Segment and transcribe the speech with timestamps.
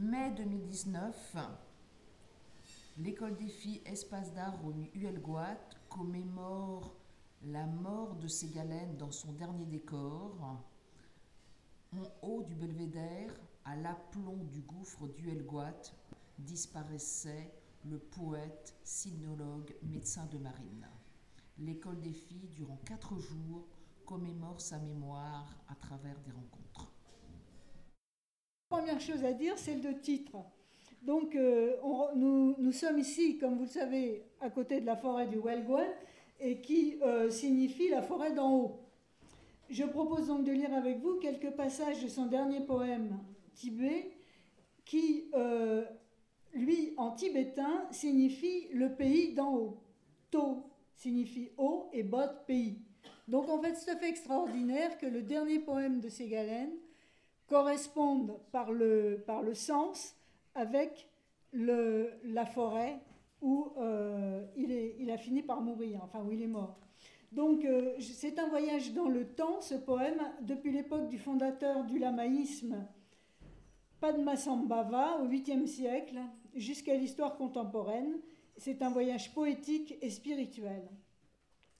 [0.00, 1.36] Mai 2019,
[2.98, 6.94] l'école des filles Espace d'art au Huelgoat commémore
[7.42, 10.62] la mort de Ségalène dans son dernier décor.
[11.92, 13.34] En haut du belvédère,
[13.64, 15.82] à l'aplomb du gouffre d'Huelgoat,
[16.38, 17.52] disparaissait
[17.84, 20.86] le poète, sinologue, médecin de marine.
[21.58, 23.66] L'école des filles, durant quatre jours,
[24.06, 26.92] commémore sa mémoire à travers des rencontres.
[28.68, 30.36] Première chose à dire, c'est le titre.
[31.02, 31.76] Donc, euh,
[32.14, 35.86] nous, sommes ici, comme vous le savez, à côté de la forêt du Huelguan,
[36.38, 38.80] et qui euh, signifie la forêt d'en haut.
[39.70, 43.18] Je propose donc de lire avec vous quelques passages de son dernier poème,
[43.54, 44.10] Tibet,
[44.84, 45.84] qui, euh,
[46.52, 49.78] lui, en tibétain, signifie le pays d'en haut.
[50.30, 50.62] To
[50.94, 52.82] signifie haut et bot pays.
[53.28, 56.72] Donc en fait, c'est fait extraordinaire que le dernier poème de Ségalène
[57.48, 60.14] corresponde par le, par le sens
[60.54, 61.08] avec
[61.52, 63.00] le, la forêt
[63.40, 66.78] où euh, il, est, il, a fini par mourir, enfin où il est mort.
[67.32, 71.98] Donc euh, c'est un voyage dans le temps, ce poème, depuis l'époque du fondateur du
[71.98, 72.86] lamaïsme,
[74.00, 76.18] Padmasambhava, au 8e siècle,
[76.54, 78.18] jusqu'à l'histoire contemporaine.
[78.56, 80.82] C'est un voyage poétique et spirituel.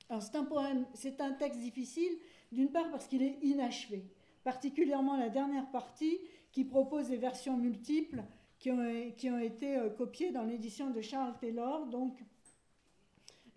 [0.09, 2.13] Alors c'est un poème, c'est un texte difficile,
[2.53, 4.05] d'une part parce qu'il est inachevé,
[4.49, 6.19] particulièrement la dernière partie
[6.53, 8.23] qui propose des versions multiples
[8.59, 11.85] qui ont, qui ont été euh, copiées dans l'édition de Charles Taylor.
[11.85, 12.19] Donc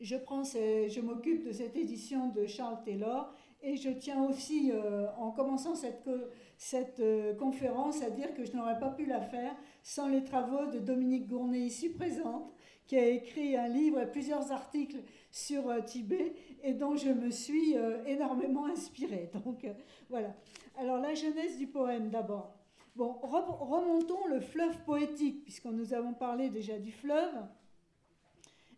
[0.01, 5.07] je, prends je m'occupe de cette édition de Charles Taylor et je tiens aussi, euh,
[5.17, 6.09] en commençant cette,
[6.57, 10.65] cette euh, conférence, à dire que je n'aurais pas pu la faire sans les travaux
[10.65, 12.51] de Dominique Gournay, ici présente,
[12.91, 17.31] qui a écrit un livre et plusieurs articles sur euh, Tibet et dont je me
[17.31, 17.73] suis
[18.05, 19.31] énormément inspirée.
[19.45, 19.65] Donc
[20.09, 20.35] voilà.
[20.77, 22.53] Alors la genèse du poème d'abord.
[22.97, 27.33] Bon, remontons le fleuve poétique, puisque nous avons parlé déjà du fleuve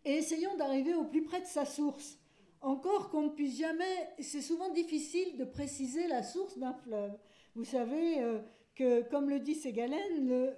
[0.06, 2.19] et essayons d'arriver au plus près de sa source.
[2.61, 7.18] Encore qu'on ne puisse jamais, c'est souvent difficile de préciser la source d'un fleuve.
[7.56, 8.41] Vous savez euh,
[8.75, 10.53] que, comme le dit Ségalène,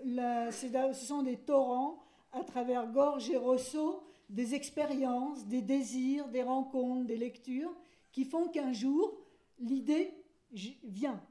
[0.51, 2.04] ce sont des torrents
[2.35, 7.73] à travers gorges et rosseaux, des expériences, des désirs, des rencontres, des lectures,
[8.12, 9.18] qui font qu'un jour,
[9.59, 10.13] l'idée
[10.51, 11.22] vient.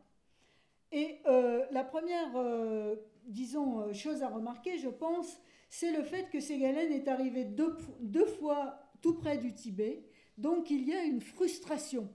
[0.93, 6.41] Et euh, la première, euh, disons, chose à remarquer, je pense, c'est le fait que
[6.41, 10.05] Ségalène est arrivé deux, fois tout près du Tibet,
[10.39, 12.09] donc il y a une frustration.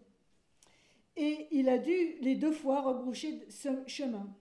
[1.15, 4.33] Et il a dû les deux fois rebroucher ce chemin.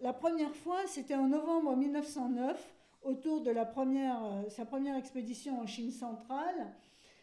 [0.00, 2.73] La première fois, c'était en novembre 1909,
[3.04, 6.74] autour de euh, sa première expédition en Chine centrale.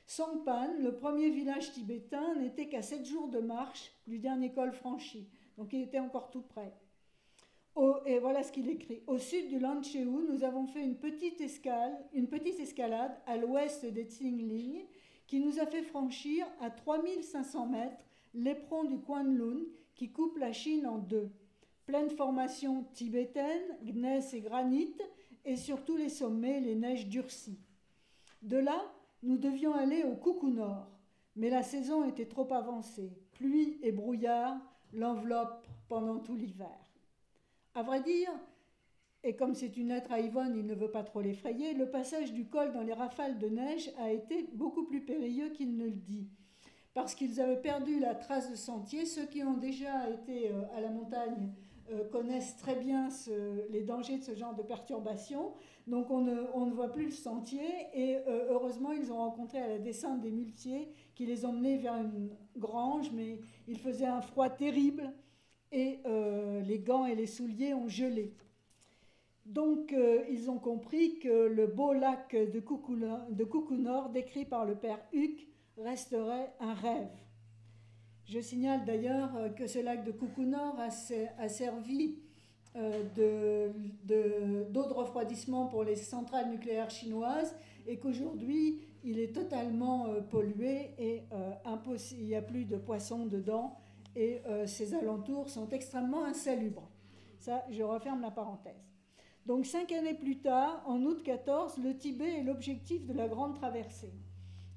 [0.05, 5.29] Songpan, le premier village tibétain, n'était qu'à sept jours de marche du dernier col franchi.
[5.57, 6.73] Donc il était encore tout près
[8.05, 9.01] et voilà ce qu'il écrit.
[9.07, 13.85] Au sud du Lancheu, nous avons fait une petite, escale, une petite escalade à l'ouest
[13.85, 14.85] des Tsingling
[15.27, 18.03] qui nous a fait franchir à 3500 mètres
[18.33, 19.61] l'éperon du Kwanlun
[19.95, 21.29] qui coupe la Chine en deux.
[21.85, 24.93] Pleine formation tibétaine, gneiss et granit,
[25.45, 27.59] et sur tous les sommets les neiges durcies.
[28.41, 28.81] De là,
[29.23, 30.89] nous devions aller au Coucou Nord,
[31.35, 33.11] mais la saison était trop avancée.
[33.33, 34.57] Pluie et brouillard
[34.93, 36.77] l'enveloppent pendant tout l'hiver.
[37.73, 38.31] À vrai dire,
[39.23, 42.33] et comme c'est une lettre à Yvonne, il ne veut pas trop l'effrayer, le passage
[42.33, 45.91] du col dans les rafales de neige a été beaucoup plus périlleux qu'il ne le
[45.91, 46.27] dit.
[46.93, 49.05] Parce qu'ils avaient perdu la trace de sentier.
[49.05, 51.51] Ceux qui ont déjà été euh, à la montagne
[51.91, 53.09] euh, connaissent très bien
[53.69, 55.53] les dangers de ce genre de perturbation.
[55.87, 57.67] Donc on ne, voit plus le sentier.
[57.93, 61.77] Et euh, heureusement, ils ont rencontré à la descente des muletiers qui les ont menés
[61.77, 65.11] vers une grange, mais il faisait un froid terrible
[65.71, 68.33] et euh, les gants et les souliers ont gelé.
[69.45, 69.93] Donc
[70.29, 75.47] ils ont compris que le beau lac de Coucou, Nord, décrit par le père Huc,
[75.77, 77.09] resterait un rêve.
[78.31, 80.89] Je signale d'ailleurs euh, que ce lac de Coucou Nord a,
[81.49, 82.15] servi
[82.73, 83.73] d'eau
[84.05, 87.53] de, refroidissement pour les centrales nucléaires chinoises
[87.85, 91.23] et qu'aujourd'hui il est totalement pollué et
[92.11, 93.75] il n'y a plus de poissons dedans
[94.15, 96.89] et euh, ces alentours sont extrêmement insalubres.
[97.37, 98.87] Ça, je referme la parenthèse.
[99.45, 103.55] Donc cinq années plus tard, en août 14, le Tibet est l'objectif de la grande
[103.55, 104.13] traversée.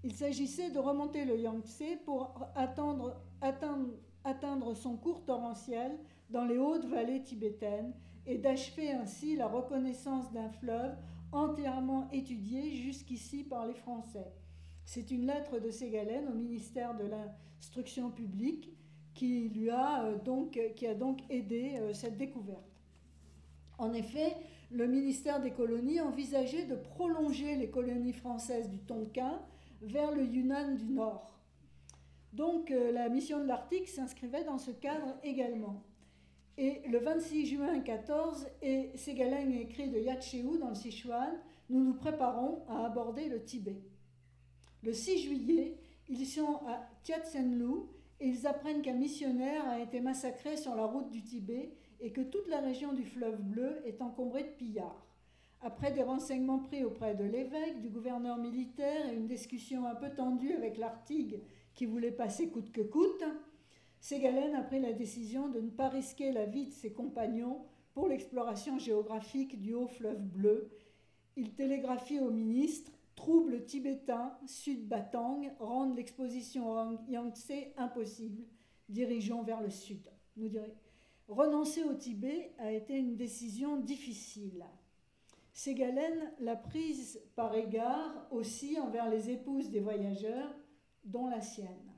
[0.03, 5.99] Il s'agissait de remonter le Yangtze pour atteindre, atteindre son cours torrentiel
[6.31, 7.93] dans les hautes vallées tibétaines
[8.27, 10.97] et d'achever ainsi la reconnaissance d'un fleuve
[11.33, 14.33] entièrement étudié jusqu'ici par les Français.
[14.85, 18.71] C'est une lettre de Ségalène au ministère de l'Instruction publique
[19.15, 22.65] qui lui a euh, donc, qui a donc aidé euh, cette découverte.
[23.79, 24.37] En effet,
[24.71, 29.41] le ministère des colonies envisageait de prolonger les colonies françaises du Tonkin
[29.83, 31.34] vers le Yunnan du Nord.
[32.35, 35.85] Donc euh, la mission de l'Arctique s'inscrivait dans ce cadre également.
[36.59, 41.33] Et le 26 juin 14, et Ségalène écrit de Yatcheou dans le Sichuan,
[41.71, 43.81] nous nous préparons à aborder le Tibet.
[44.83, 45.79] Le 6 juillet,
[46.09, 47.87] ils sont à Tiatsenlu
[48.21, 52.21] et ils apprennent qu'un missionnaire a été massacré sur la route du Tibet et que
[52.21, 55.07] toute la région du fleuve bleu est encombrée de pillards.
[55.61, 60.11] Après des renseignements pris auprès de l'évêque, du gouverneur militaire et une discussion un peu
[60.11, 61.41] tendue avec l'Artigue
[61.75, 63.25] qui voulait passer coûte que coûte,
[64.01, 68.09] Ségalen a pris la décision de ne pas risquer la vie de ses compagnons pour
[68.09, 70.71] l'exploration géographique du haut fleuve bleu.
[71.37, 78.43] Il télégraphie au ministre Troubles tibétains, Sud Batang, rendent l'exposition Yangtze impossible.
[78.89, 80.11] Dirigeons vers le sud.
[80.37, 80.51] Nous
[81.29, 84.67] Renoncer au Tibet a été une décision difficile.
[85.55, 90.55] Ségalen l'a prise par égard aussi envers les épouses des voyageurs,
[91.05, 91.93] dont la sienne.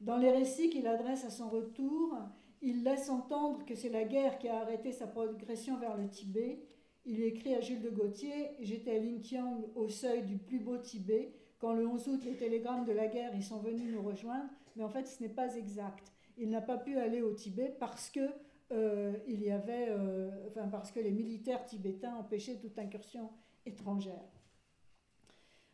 [0.00, 2.16] Dans les récits qu'il adresse à son retour,
[2.62, 6.60] il laisse entendre que c'est la guerre qui a arrêté sa progression vers le Tibet.
[7.04, 11.32] Il écrit à Jules de Gauthier J'étais à Linkiang au seuil du plus beau Tibet.
[11.58, 14.50] Quand le 11 août, les télégrammes de la guerre, ils sont venus nous rejoindre.
[14.74, 16.12] Mais en fait, ce n'est pas exact.
[16.36, 18.28] Il n'a pas pu aller au Tibet parce que
[18.72, 23.30] euh, il y avait, euh, enfin, parce que les militaires tibétains empêchaient toute incursion
[23.64, 24.35] étrangère.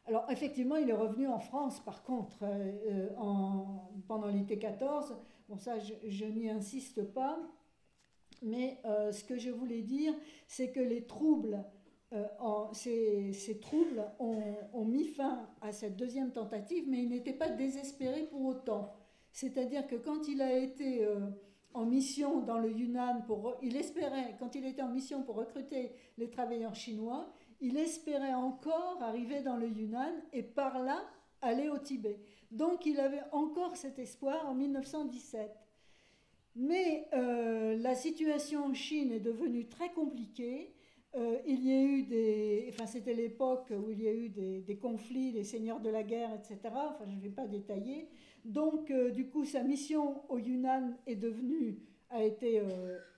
[0.06, 5.16] Alors effectivement, il est revenu en France, par contre, euh, en, pendant l'été 14.
[5.48, 7.38] Bon, ça, je, n'y insiste pas.
[8.44, 8.80] Mais
[9.12, 10.12] ce que je voulais dire,
[10.48, 11.64] c'est que les troubles,
[12.72, 18.24] ces, troubles ont, ont, mis fin à cette deuxième tentative, mais il n'était pas désespéré
[18.24, 18.96] pour autant.
[19.30, 21.06] C'est-à-dire que quand il a été
[21.74, 25.92] en mission dans le Yunnan pour il espérait quand il était en mission pour recruter
[26.18, 27.32] les travailleurs chinois,
[27.62, 31.00] il espérait encore arriver dans le Yunnan et par là
[31.40, 32.18] aller au Tibet.
[32.50, 35.50] Donc il avait encore cet espoir en 1917.
[36.56, 40.74] Mais euh, la situation en Chine est devenue très compliquée.
[41.14, 44.60] Euh, il y a eu des, enfin c'était l'époque où il y a eu des,
[44.60, 46.58] des, conflits, les seigneurs de la guerre, etc.
[46.64, 48.08] Enfin je ne vais pas détailler.
[48.44, 51.78] Donc, euh, du coup, sa mission au Yunnan est devenue,
[52.10, 52.60] a été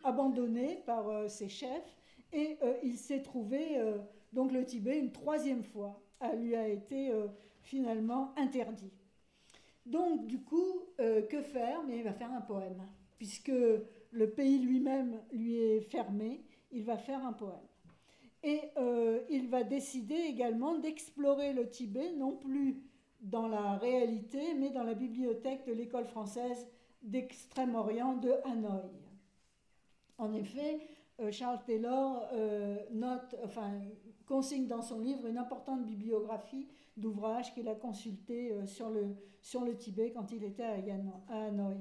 [0.04, 1.96] abandonnée par ses chefs
[2.32, 3.80] et il s'est trouvé,
[4.34, 6.00] donc le Tibet, une troisième fois,
[6.36, 7.12] lui a été
[7.62, 8.92] finalement interdit.
[9.86, 11.80] Donc, du coup, que faire?
[11.88, 12.82] Il va faire un poème,
[13.18, 13.52] puisque
[14.10, 16.42] le pays lui-même lui est fermé,
[16.72, 17.68] il va faire un poème.
[18.42, 18.60] Et
[19.30, 22.82] il va décider également d'explorer le Tibet, non plus
[23.20, 26.66] dans la réalité, mais dans la bibliothèque de l'école française
[27.02, 28.90] d'Extrême-Orient de Hanoï.
[30.18, 30.80] En effet,
[31.20, 33.80] euh, Charles Taylor euh, note, enfin,
[34.26, 39.64] consigne dans son livre une importante bibliographie d'ouvrages qu'il a consultés euh, sur, le, sur
[39.64, 40.74] le Tibet quand il était à,
[41.28, 41.76] Hanoï.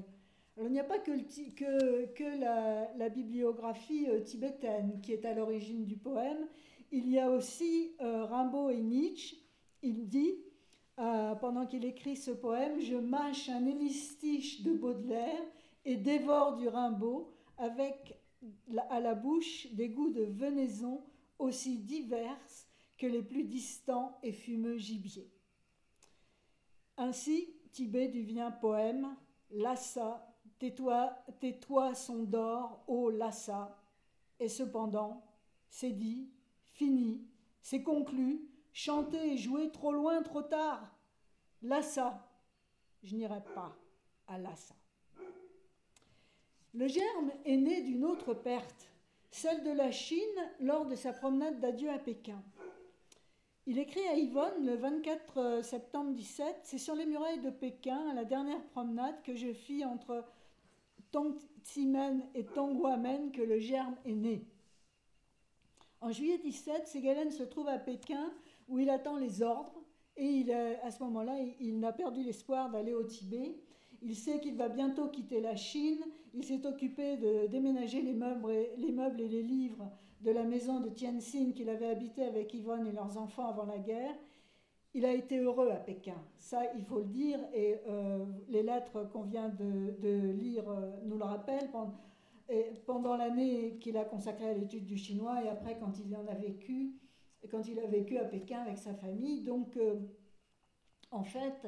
[0.56, 5.34] Alors, il n'y a pas que, que, que la, la, bibliographie tibétaine qui est à
[5.34, 6.46] l'origine du poème,
[6.92, 9.36] il y a aussi Rimbaud et Nietzsche.
[9.82, 10.36] Il dit
[11.00, 15.42] euh, pendant qu'il écrit ce poème, je mâche un hémistiche de Baudelaire
[15.84, 18.16] et dévore du Rimbaud avec
[18.90, 21.02] à la bouche des goûts de venaison
[21.38, 25.30] aussi diverses que les plus distants et fumeux gibiers.
[26.96, 29.16] Ainsi, Tibet devient poème,
[29.50, 33.80] Lassa, tais-toi, tais-toi son d'or, ô Lassa.
[34.38, 35.24] Et cependant,
[35.68, 36.30] c'est dit,
[36.72, 37.26] fini,
[37.60, 40.94] c'est conclu, chanter et jouer trop loin, trop tard.
[41.62, 42.28] Lassa,
[43.02, 43.76] je n'irai pas
[44.26, 44.74] à Lassa.
[46.74, 48.90] Le germe est né d'une autre perte,
[49.34, 50.20] celle de la Chine
[50.60, 52.40] lors de sa promenade d'adieu à Pékin.
[53.66, 58.14] Il écrit à Yvonne le 24 septembre 17 C'est sur les murailles de Pékin, à
[58.14, 60.24] la dernière promenade que je fis entre
[61.10, 64.46] Tongximen et Tongguamen, que le germe est né.
[66.00, 68.32] En juillet 17, Ségalen se trouve à Pékin
[68.68, 69.82] où il attend les ordres
[70.16, 73.56] et il, à ce moment-là, il, n'a perdu l'espoir d'aller au Tibet.
[74.00, 76.04] Il sait qu'il va bientôt quitter la Chine.
[76.34, 80.44] Il s'est occupé de déménager les meubles, et, les meubles et les livres de la
[80.44, 84.14] maison de Tianxin qu'il avait habité avec Yvonne et leurs enfants avant la guerre.
[84.94, 89.08] Il a été heureux à Pékin, ça il faut le dire, et euh, les lettres
[89.12, 91.70] qu'on vient de, lire euh, nous le rappellent.
[91.70, 91.94] Pendant,
[92.86, 96.34] pendant l'année qu'il a consacrée à l'étude du chinois et après quand il en a
[96.34, 96.92] vécu,
[97.50, 99.42] quand il a vécu à Pékin avec sa famille.
[99.42, 99.96] Donc, euh,
[101.10, 101.66] en fait,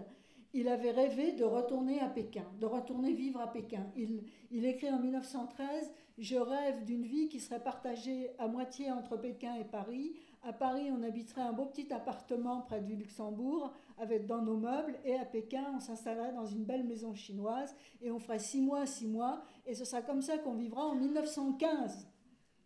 [0.55, 3.87] il avait rêvé de retourner à Pékin, de retourner vivre à Pékin.
[3.97, 9.17] Il, il écrit en 1913 Je rêve d'une vie qui serait partagée à moitié entre
[9.17, 10.15] Pékin et Paris.
[10.43, 14.97] À Paris, on habiterait un beau petit appartement près du Luxembourg avec dans nos meubles,
[15.05, 18.87] et à Pékin, on s'installerait dans une belle maison chinoise et on ferait six mois,
[18.87, 22.07] six mois, et ce sera comme ça qu'on vivra en 1915.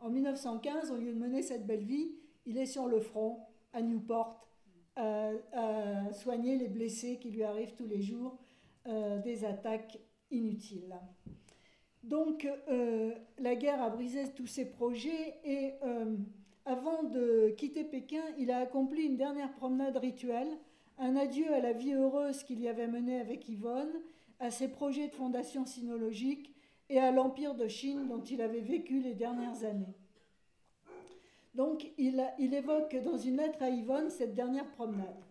[0.00, 2.12] En 1915, au lieu de mener cette belle vie,
[2.46, 3.40] il est sur le front
[3.72, 4.49] à Newport
[4.96, 8.38] à soigner les blessés qui lui arrivent tous les jours
[8.86, 9.98] euh, des attaques
[10.30, 10.94] inutiles.
[12.02, 16.16] Donc euh, la guerre a brisé tous ses projets et euh,
[16.64, 20.48] avant de quitter Pékin, il a accompli une dernière promenade rituelle,
[20.96, 23.92] un adieu à la vie heureuse qu'il y avait menée avec Yvonne,
[24.38, 26.54] à ses projets de fondation sinologique
[26.88, 29.94] et à l'empire de Chine dont il avait vécu les dernières années.
[31.54, 32.20] Donc il,
[32.54, 35.24] évoque dans une lettre à Yvonne cette dernière promenade.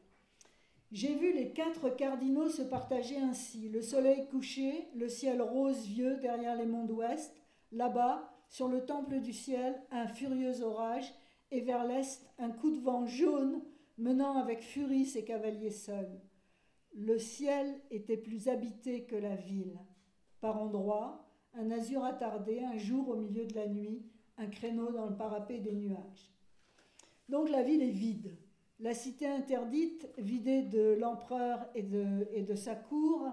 [0.91, 6.17] J'ai vu les quatre cardinaux se partager ainsi, le soleil couché, le ciel rose vieux
[6.17, 7.35] derrière les monts d'ouest,
[7.71, 11.13] là-bas, sur le temple du ciel, un furieux orage,
[11.51, 13.61] et vers l'est, un coup de vent jaune
[13.97, 16.19] menant avec furie ses cavaliers seuls.
[16.95, 19.77] Le ciel était plus habité que la ville.
[20.41, 24.03] Par endroits, un azur attardé, un jour au milieu de la nuit,
[24.39, 26.31] un créneau dans le parapet des nuages.
[27.27, 28.35] Donc la ville est vide.
[28.79, 33.27] La cité interdite, vidée de l'empereur et de, et de, sa cour,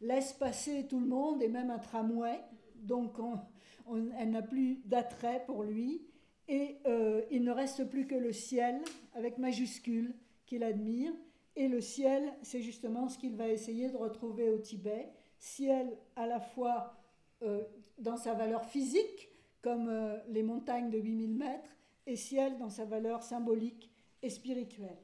[0.00, 2.40] laisse passer tout le monde et même un tramway.
[2.76, 3.16] Donc
[4.18, 6.06] elle n'a plus d'attrait pour lui.
[6.48, 8.80] Et euh, il ne reste plus que le ciel,
[9.14, 10.14] avec majuscule,
[10.46, 11.12] qu'il admire.
[11.56, 15.10] Et le ciel, c'est justement ce qu'il va essayer de retrouver au Tibet.
[15.38, 16.94] Ciel à la fois
[17.42, 17.62] euh,
[17.98, 19.30] dans sa valeur physique,
[19.62, 21.76] comme euh, les montagnes de 8000 mètres,
[22.06, 23.90] et ciel dans sa valeur symbolique
[24.22, 24.98] et spirituelle.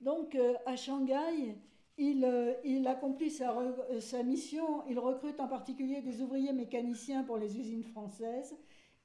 [0.00, 1.56] Donc euh, à Shanghai,
[1.98, 7.84] il, euh, accomplit sa, mission, il recrute en particulier des ouvriers mécaniciens pour les usines
[7.84, 8.56] françaises,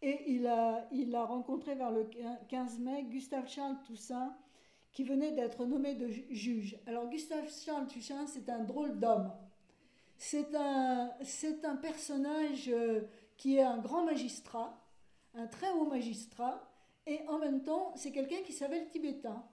[0.02, 2.10] et il a, rencontré vers le
[2.50, 4.36] 15 mai Gustave Charles Toussaint,
[4.92, 6.78] qui venait d'être nommé de juge.
[6.88, 9.32] Alors Gustave Charles Toussaint, c'est un drôle d'homme.
[10.18, 12.72] C'est un personnage
[13.42, 14.80] qui est un grand magistrat,
[15.34, 16.72] un très haut magistrat,
[17.08, 19.44] et en même temps, c'est quelqu'un qui savait le tibétain.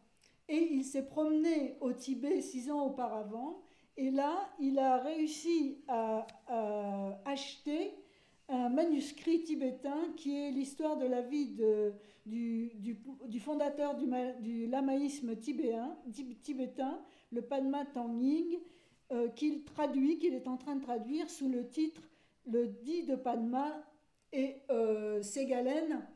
[0.46, 3.62] Et il s'est promené au Tibet six ans auparavant,
[3.96, 6.26] et là, il a réussi à,
[7.24, 7.94] acheter
[8.50, 11.94] un manuscrit tibétain qui est l'histoire de la vie de,
[12.26, 12.70] du,
[13.24, 14.06] du, fondateur du,
[14.40, 15.96] du lamaïsme tibétain,
[16.42, 17.00] tibétain,
[17.32, 18.58] le Padma Tanging,
[19.12, 22.02] euh, qu'il traduit, qu'il est en train de traduire sous le titre
[22.48, 23.84] le dit de Padma
[24.32, 26.06] et euh, Ségalen,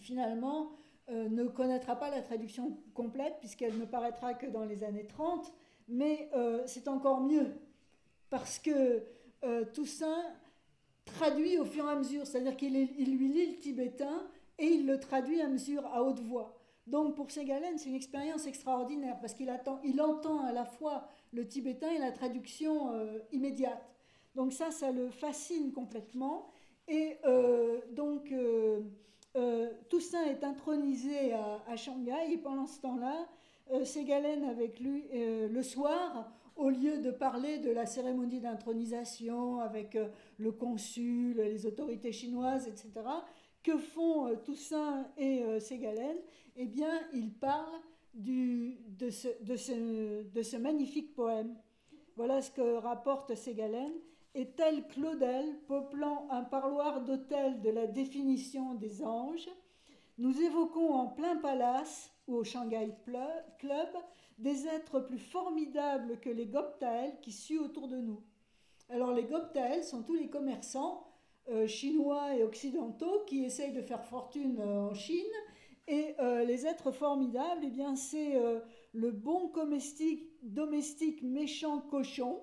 [0.00, 0.72] finalement,
[1.10, 5.52] euh, ne connaîtra pas la traduction complète puisqu'elle ne paraîtra que dans les années 30,
[5.88, 7.52] mais euh, c'est encore mieux
[8.30, 9.02] parce que
[9.72, 10.22] Toussaint
[11.04, 14.26] traduit au fur et à mesure, c'est-à-dire qu'il lui lit le tibétain
[14.58, 16.58] et il le traduit à mesure à haute voix.
[16.86, 19.50] Donc pour Ségalen, c'est une expérience extraordinaire parce qu'il
[19.84, 22.90] il entend à la fois le tibétain et la traduction
[23.32, 23.97] immédiate.
[24.38, 26.46] Donc ça, ça le fascine complètement.
[26.86, 28.82] Et euh, donc, euh,
[29.36, 33.26] euh, Toussaint est intronisé à, Shanghai, et pendant ce temps-là,
[33.84, 39.98] Ségalen avec lui le soir, au lieu de parler de la cérémonie d'intronisation avec
[40.38, 42.92] le consul, les autorités chinoises, etc.,
[43.64, 46.16] que font Toussaint et Ségalen?
[46.56, 47.82] Eh bien, ils parlent
[48.14, 51.56] de, ce, de, ce, magnifique poème.
[52.16, 53.92] Voilà ce que rapporte Ségalen
[54.34, 59.48] et tel Claudel peuplant un parloir d'hôtel de la définition des anges,
[60.18, 62.94] nous évoquons en plein palace ou au Shanghai
[63.58, 63.88] Club
[64.38, 68.22] des êtres plus formidables que les Goptael qui suent autour de nous.
[68.88, 71.06] Alors les Goptael sont tous les commerçants
[71.50, 75.24] euh, chinois et occidentaux qui essayent de faire fortune euh, en Chine
[75.86, 78.38] et euh, les êtres formidables, eh bien c'est
[78.92, 79.50] le bon
[80.42, 82.40] domestique méchant cochon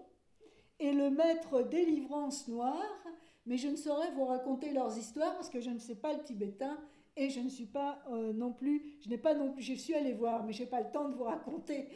[0.79, 3.05] et le maître délivrance noire,
[3.46, 6.24] mais je ne saurais vous raconter leurs histoires parce que je ne sais pas le
[6.24, 6.77] tibétain
[7.17, 9.94] et je ne suis pas euh, non plus, je n'ai pas non plus, je suis
[9.94, 11.88] allée voir, mais je n'ai pas le temps de vous raconter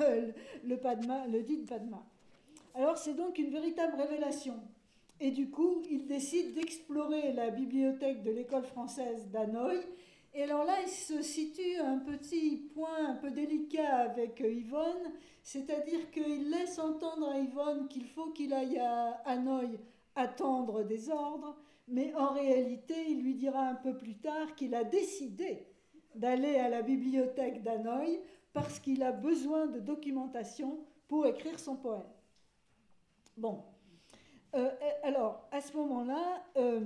[0.00, 0.32] euh,
[0.64, 2.02] le Padma, le dit Padma.
[2.74, 4.54] Alors c'est donc une véritable révélation.
[5.20, 9.78] Et du coup, il décide d'explorer la bibliothèque de l'école française d'Hanoï.
[10.34, 15.12] Et alors là, il se situe un petit point un peu délicat avec Yvonne,
[15.42, 19.78] c'est-à-dire qu'il laisse entendre à Yvonne qu'il faut qu'il aille à Hanoï
[20.14, 21.56] attendre des ordres,
[21.88, 25.66] mais en réalité, il lui dira un peu plus tard qu'il a décidé
[26.14, 28.20] d'aller à la bibliothèque d'Hanoï
[28.52, 32.02] parce qu'il a besoin de documentation pour écrire son poème.
[33.36, 33.64] Bon,
[34.54, 34.70] euh,
[35.02, 36.80] alors à ce moment-là, euh,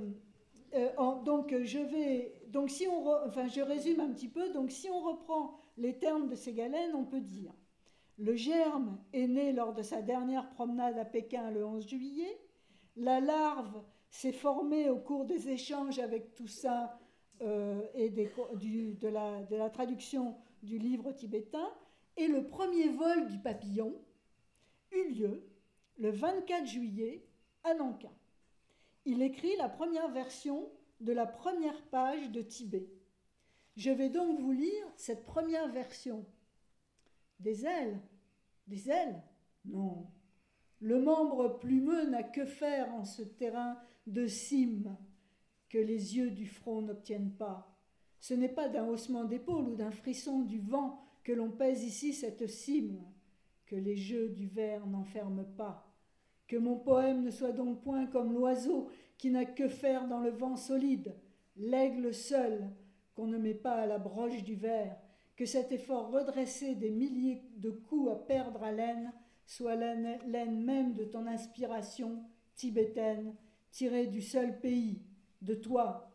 [1.25, 5.01] donc je vais, donc si on, enfin je résume un petit peu, donc si on
[5.01, 7.53] reprend les termes de Ségalène, on peut dire
[8.19, 12.41] le germe est né lors de sa dernière promenade à Pékin le 11 juillet.
[12.97, 16.91] La larve s'est formée au cours des échanges avec Toussaint
[17.43, 21.69] euh, et de, la, traduction du livre tibétain.
[22.17, 23.95] Et le premier vol du papillon
[24.93, 25.47] eut lieu
[25.99, 27.23] le 24 juillet
[27.65, 28.13] à Nankin.
[29.05, 32.89] Il écrit la première version de la première page de Tibet.
[33.77, 36.25] Je vais donc vous lire cette première version
[37.41, 38.01] des ailes
[38.67, 39.23] Des ailes
[39.65, 40.07] Non.
[40.81, 44.97] Le membre plumeux n'a que faire en ce terrain de cime
[45.69, 47.77] que les yeux du front n'obtiennent pas.
[48.21, 52.13] Ce n'est pas d'un haussement d'épaule ou d'un frisson du vent que l'on pèse ici
[52.13, 53.03] cette cime,
[53.67, 55.93] que les jeux du verre n'enferment pas.
[56.47, 58.89] Que mon poème ne soit donc point comme l'oiseau
[59.19, 61.15] qui n'a que faire dans le vent solide,
[61.57, 62.71] l'aigle seul
[63.15, 64.97] qu'on ne met pas à la broche du verre,
[65.37, 69.13] que cet effort redressé des milliers de coups à perdre haleine
[69.47, 73.35] soit l'aine même de ton inspiration tibétaine,
[73.71, 75.03] tirée du seul pays,
[75.43, 76.11] de toi.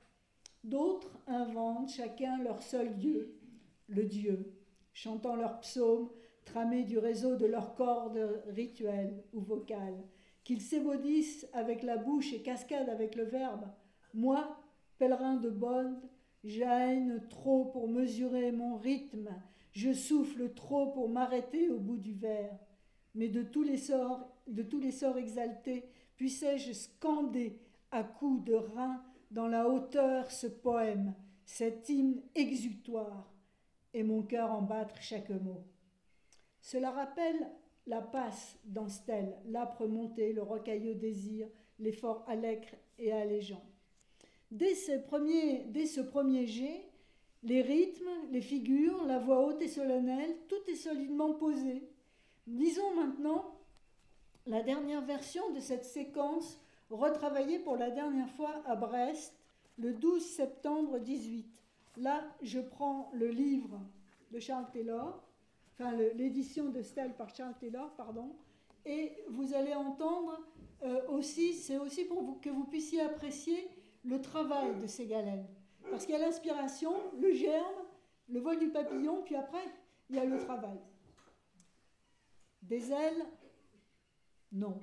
[0.63, 3.39] D'autres inventent chacun leur seul Dieu,
[3.87, 4.53] le Dieu,
[4.93, 6.09] chantant leurs psaumes,
[6.45, 10.03] tramés du réseau de leurs cordes rituelles ou vocales,
[10.43, 13.67] qu'ils s'ébaudissent avec la bouche et cascadent avec le verbe.
[14.13, 14.59] Moi,
[14.97, 16.01] pèlerin de bonne,
[16.43, 19.29] J'aine trop pour mesurer mon rythme,
[19.73, 22.57] je souffle trop pour m'arrêter au bout du verre.
[23.13, 27.59] Mais de tous les sorts, de tous les sorts exaltés, puissais-je scander
[27.91, 31.13] à coups de rein dans la hauteur ce poème,
[31.45, 33.31] cet hymne exutoire,
[33.93, 35.63] et mon cœur en battre chaque mot.
[36.59, 37.51] Cela rappelle
[37.87, 41.47] la passe dans Stèle, l'âpre montée, le rocailleux désir,
[41.79, 42.69] l'effort allègre
[42.99, 43.63] et allégeant.
[44.51, 46.85] Dès ce, premier, dès ce premier jet,
[47.43, 51.89] les rythmes, les figures, la voix haute et solennelle, tout est solidement posé.
[52.47, 53.57] Lisons maintenant
[54.45, 59.33] la dernière version de cette séquence retravaillée pour la dernière fois à Brest
[59.77, 61.47] le 12 septembre 18.
[61.97, 63.79] Là, je prends le livre
[64.31, 65.23] de Charles Taylor,
[65.89, 68.35] l'édition de Stell par Charles Taylor, pardon,
[68.85, 70.39] et vous allez entendre
[70.83, 73.67] euh, aussi, c'est aussi pour que vous puissiez apprécier
[74.03, 75.47] le travail de ces galènes.
[75.89, 77.85] Parce qu'il y a l'inspiration, le germe,
[78.29, 79.63] le vol du papillon, puis après,
[80.09, 80.79] il y a le travail.
[82.61, 83.25] Des ailes
[84.51, 84.79] Non.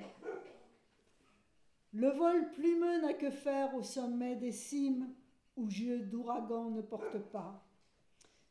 [1.92, 5.08] Le vol plumeux n'a que faire au sommet des cimes
[5.56, 7.64] où jeu d'ouragan ne porte pas.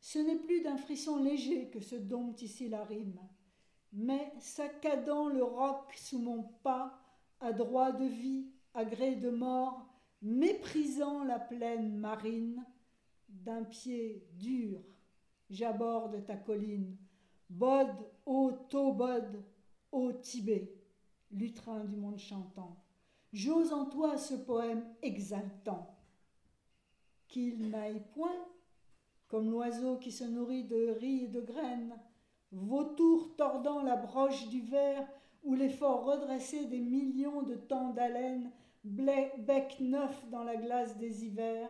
[0.00, 3.20] Ce n'est plus d'un frisson léger que se dompte ici la rime,
[3.92, 6.98] mais saccadant le roc sous mon pas,
[7.40, 9.86] à droit de vie, à gré de mort,
[10.22, 12.64] méprisant la plaine marine,
[13.28, 14.80] d'un pied dur,
[15.50, 16.96] j'aborde ta colline.
[17.48, 17.88] Bod,
[18.26, 19.42] ô Tobod,
[19.90, 20.74] ô Tibet,
[21.30, 22.76] lutrin du monde chantant,
[23.32, 25.94] j'ose en toi ce poème exaltant.
[27.28, 28.46] Qu'il n'aille point,
[29.28, 31.94] comme l'oiseau qui se nourrit de riz et de graines,
[32.50, 35.06] vautour tordant la broche du verre
[35.42, 38.50] ou l'effort redressé des millions de temps d'haleine
[38.84, 41.68] bec neuf dans la glace des hivers,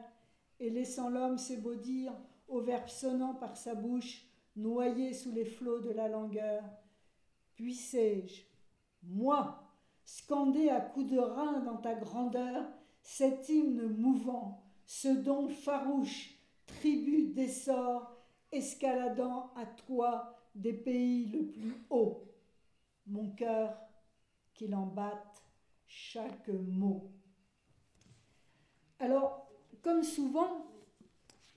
[0.61, 2.13] et laissant l'homme s'ébaudir
[2.49, 4.25] au verbe sonnant par sa bouche,
[4.57, 6.65] noyé sous les flots de la langueur.
[7.55, 8.43] Puissais-je,
[9.03, 9.63] moi,
[10.05, 12.65] scander à coups de rein dans ta grandeur
[13.03, 16.38] cet hymne mouvant, ce don farouche,
[16.69, 18.17] tribut d'essor,
[18.53, 22.25] escaladant à toi des pays le plus haut.
[23.07, 23.77] Mon cœur
[24.55, 25.43] qu'il en batte
[25.87, 27.11] chaque mot.
[28.99, 29.49] Alors,
[29.83, 30.67] comme souvent,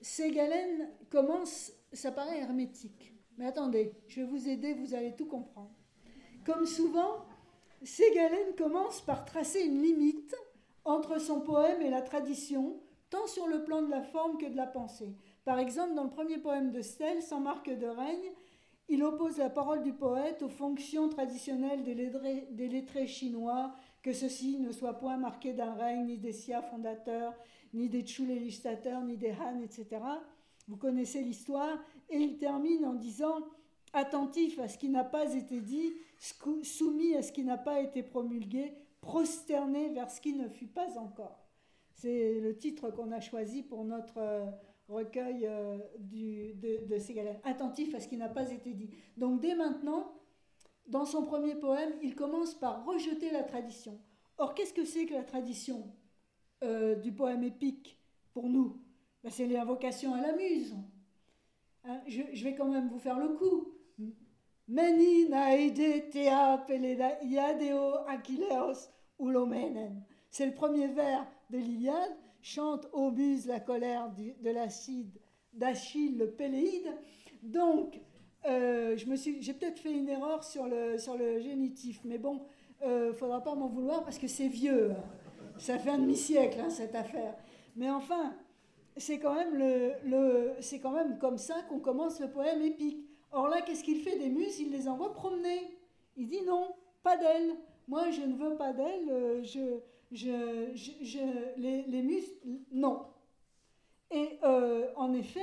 [0.00, 3.12] Ségalène commence, ça paraît hermétique.
[3.36, 5.74] Mais attendez, je vais vous aider, vous allez tout comprendre.
[6.44, 7.24] Comme souvent,
[7.82, 10.34] Ségalène commence par tracer une limite
[10.84, 12.80] entre son poème et la tradition,
[13.12, 15.14] tant sur le plan de la forme que de la pensée.
[15.44, 18.32] Par exemple, dans le premier poème de Stell, Sans marque de règne,
[18.88, 24.72] il oppose la parole du poète aux fonctions traditionnelles des lettrés, chinois que ceci ne
[24.72, 27.34] soit point marqué d'un règne, ni des Sia fondateurs,
[27.74, 29.86] ni des Chu législateurs, ni des Han, etc.
[30.66, 33.40] Vous connaissez l'histoire, et il termine en disant
[33.92, 35.92] attentif à ce qui n'a pas été dit,
[36.62, 38.72] soumis à ce qui n'a pas été promulgué,
[39.02, 41.41] prosterné vers ce qui ne fut pas encore.
[42.02, 44.44] C'est le titre qu'on a choisi pour notre euh,
[44.88, 48.90] recueil euh, de, de Attentif à ce qui n'a pas été dit.
[49.16, 50.12] Donc dès maintenant,
[50.88, 54.00] dans son premier poème, il commence par rejeter la tradition.
[54.36, 55.94] Or, qu'est-ce que c'est que la tradition
[56.64, 57.96] euh, du poème épique
[58.32, 58.82] pour nous?
[59.22, 60.74] Ben, C'est l'invocation à la muse.
[61.84, 63.68] Hein, je, vais quand même vous faire le coup.
[64.66, 65.28] Meni.
[70.32, 72.16] C'est le premier vers de l'Iliade.
[72.40, 75.12] Chante ô muse la colère de l'acide
[75.52, 76.88] d'Achille le Péléide.
[77.42, 78.00] Donc,
[78.46, 82.18] euh, je me suis, j'ai peut-être fait une erreur sur le, sur le génitif, mais
[82.18, 82.40] bon,
[82.80, 84.90] il euh, ne faudra pas m'en vouloir parce que c'est vieux.
[84.90, 85.04] Hein.
[85.58, 87.36] Ça fait un demi-siècle, hein, cette affaire.
[87.76, 88.34] Mais enfin,
[88.96, 93.06] c'est quand, même le, le, c'est quand même comme ça qu'on commence le poème épique.
[93.30, 94.58] Or là, qu'est-ce qu'il fait des muses?
[94.58, 95.78] Il les envoie promener.
[96.16, 97.54] Il dit non, pas d'elles.
[97.86, 99.10] Moi, je ne veux pas d'elles.
[99.10, 99.42] Euh,
[100.12, 102.24] je, les, les,
[102.70, 103.02] non.
[104.10, 104.38] Et
[104.96, 105.40] en effet,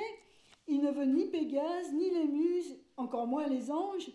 [0.67, 4.11] il ne veut ni Pégase, ni les muses, encore moins les anges,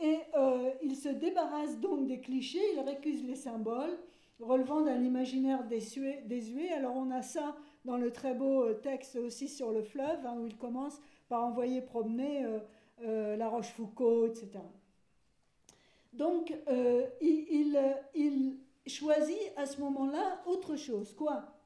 [0.00, 3.98] et euh, il se débarrasse donc des clichés, il récuse les symboles,
[4.40, 9.48] relevant d'un imaginaire désuet, Alors on a ça dans le très beau euh, texte aussi
[9.48, 12.46] sur le fleuve, hein, où il commence par envoyer promener
[13.02, 14.60] euh, la Rochefoucauld, etc.
[16.12, 16.54] Donc
[17.20, 17.78] il,
[18.14, 18.56] il,
[18.88, 21.14] choisit à ce moment-là autre chose.
[21.14, 21.58] Quoi?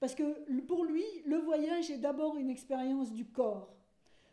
[0.00, 3.76] Parce que pour lui, le voyage est d'abord une expérience du corps,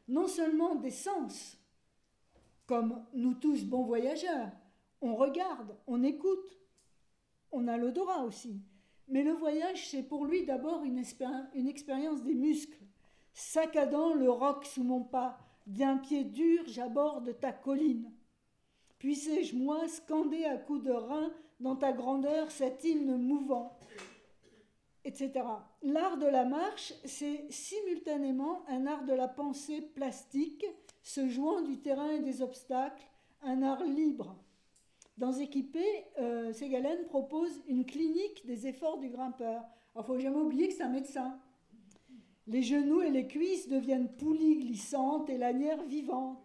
[0.08, 1.58] non seulement des sens,
[2.66, 4.52] comme nous tous bons voyageurs.
[5.02, 6.58] On regarde, on écoute,
[7.52, 8.62] on a l'odorat aussi.
[9.10, 12.84] Mais le voyage, c'est pour lui d'abord une, expérience des muscles.
[13.34, 18.12] Saccadant le roc sous mon pas, d'un pied dur, j'aborde ta colline.
[19.00, 23.80] Puissais-je, moi, scander à coups de rein dans ta grandeur cet hymne mouvant,
[25.04, 25.32] etc.
[25.82, 30.66] L'art de la marche, c'est simultanément un art de la pensée plastique
[31.02, 33.08] se jouant du terrain et des obstacles,
[33.42, 34.36] un art libre.
[35.18, 35.84] Dans Équipé,
[36.20, 39.64] euh, Ségalen propose une clinique des efforts du grimpeur.
[39.96, 41.40] Il ne faut jamais oublier que c'est un médecin.
[42.46, 46.40] Les genoux et les cuisses deviennent poulies glissantes et lanières vivantes.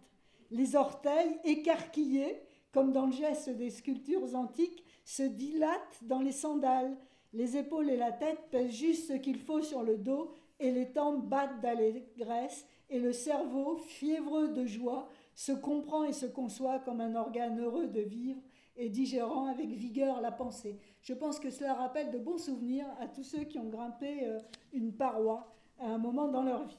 [0.49, 6.97] Les orteils, écarquillés, comme dans le geste des sculptures antiques, se dilatent dans les sandales.
[7.33, 10.91] Les épaules et la tête pèsent juste ce qu'il faut sur le dos et les
[10.91, 17.01] tempes battent d'allégresse et le cerveau, fiévreux de joie, se comprend et se conçoit comme
[17.01, 18.39] un organe heureux de vivre
[18.75, 20.79] et digérant avec vigueur la pensée.
[21.01, 24.39] Je pense que cela rappelle de bons souvenirs à tous ceux qui ont grimpé euh,
[24.73, 26.77] une paroi à un moment dans leur vie.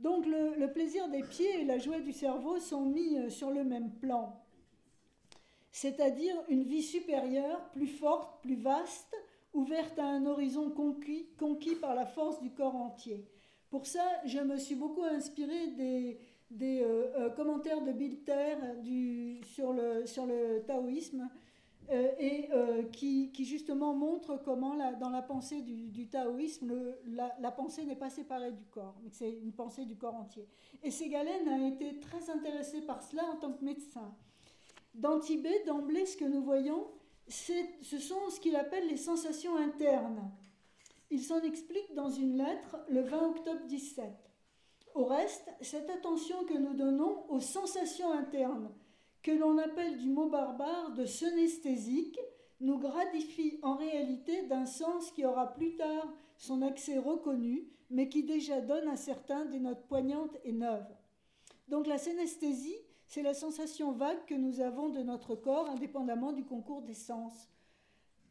[0.00, 3.50] Donc le, le plaisir des pieds et la joie du cerveau sont mis euh, sur
[3.50, 4.43] le même plan,
[5.74, 9.12] c'est-à-dire une vie supérieure, plus forte, plus vaste,
[9.52, 13.26] ouverte à un horizon conquis, conquis par la force du corps entier.
[13.70, 16.20] Pour ça, je me suis beaucoup inspirée des,
[16.62, 18.54] euh, euh, commentaires de Bilter
[19.42, 21.28] sur, le, taoïsme
[21.90, 22.48] euh, et
[22.92, 26.72] qui, justement montrent comment dans la pensée du, taoïsme,
[27.08, 30.46] la, la, pensée n'est pas séparée du corps, mais c'est une pensée du corps entier.
[30.84, 34.14] Et Ségalen a été très intéressé par cela en tant que médecin.
[34.94, 36.86] Dans Tibet, d'emblée, ce que nous voyons,
[37.28, 40.30] ce sont ce qu'il appelle les sensations internes.
[41.10, 44.04] Il s'en explique dans une lettre le 20 octobre 17.
[44.94, 48.70] Au reste, cette attention que nous donnons aux sensations internes,
[49.22, 52.20] que l'on appelle du mot barbare de synesthésique,
[52.60, 58.22] nous gratifie en réalité d'un sens qui aura plus tard son accès reconnu, mais qui
[58.22, 60.94] déjà donne à certains des notes poignantes et neuves.
[61.68, 62.78] Donc la synesthésie,
[63.14, 67.48] c'est la sensation vague que nous avons de notre corps indépendamment du concours des sens.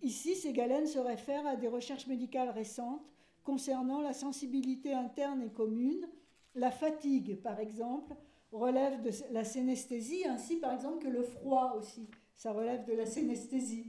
[0.01, 3.09] Ici, ces se réfèrent à des recherches médicales récentes
[3.45, 6.05] concernant la sensibilité interne et commune.
[6.53, 8.13] La fatigue, par exemple,
[8.51, 13.05] relève de la synesthésie, ainsi par exemple que le froid aussi, ça relève de la
[13.05, 13.85] synesthésie.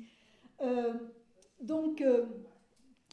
[0.60, 0.94] Euh,
[1.60, 2.26] donc, euh,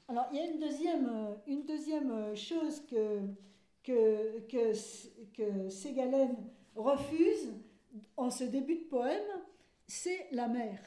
[0.07, 3.21] alors il y a une deuxième, une deuxième chose que,
[3.83, 4.71] que, que,
[5.33, 6.35] que Ségalen
[6.75, 7.51] refuse
[8.17, 9.21] en ce début de poème,
[9.87, 10.79] c'est la mer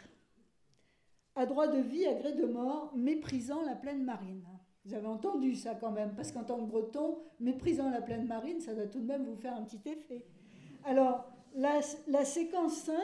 [1.36, 4.44] à droit de vie, à gré de mort, méprisant la plaine marine.
[4.84, 8.60] Vous avez entendu ça quand même, parce qu'en tant que breton, méprisant la plaine marine,
[8.60, 10.26] ça doit tout de même vous faire un petit effet.
[10.84, 12.96] Alors, la, séquence 5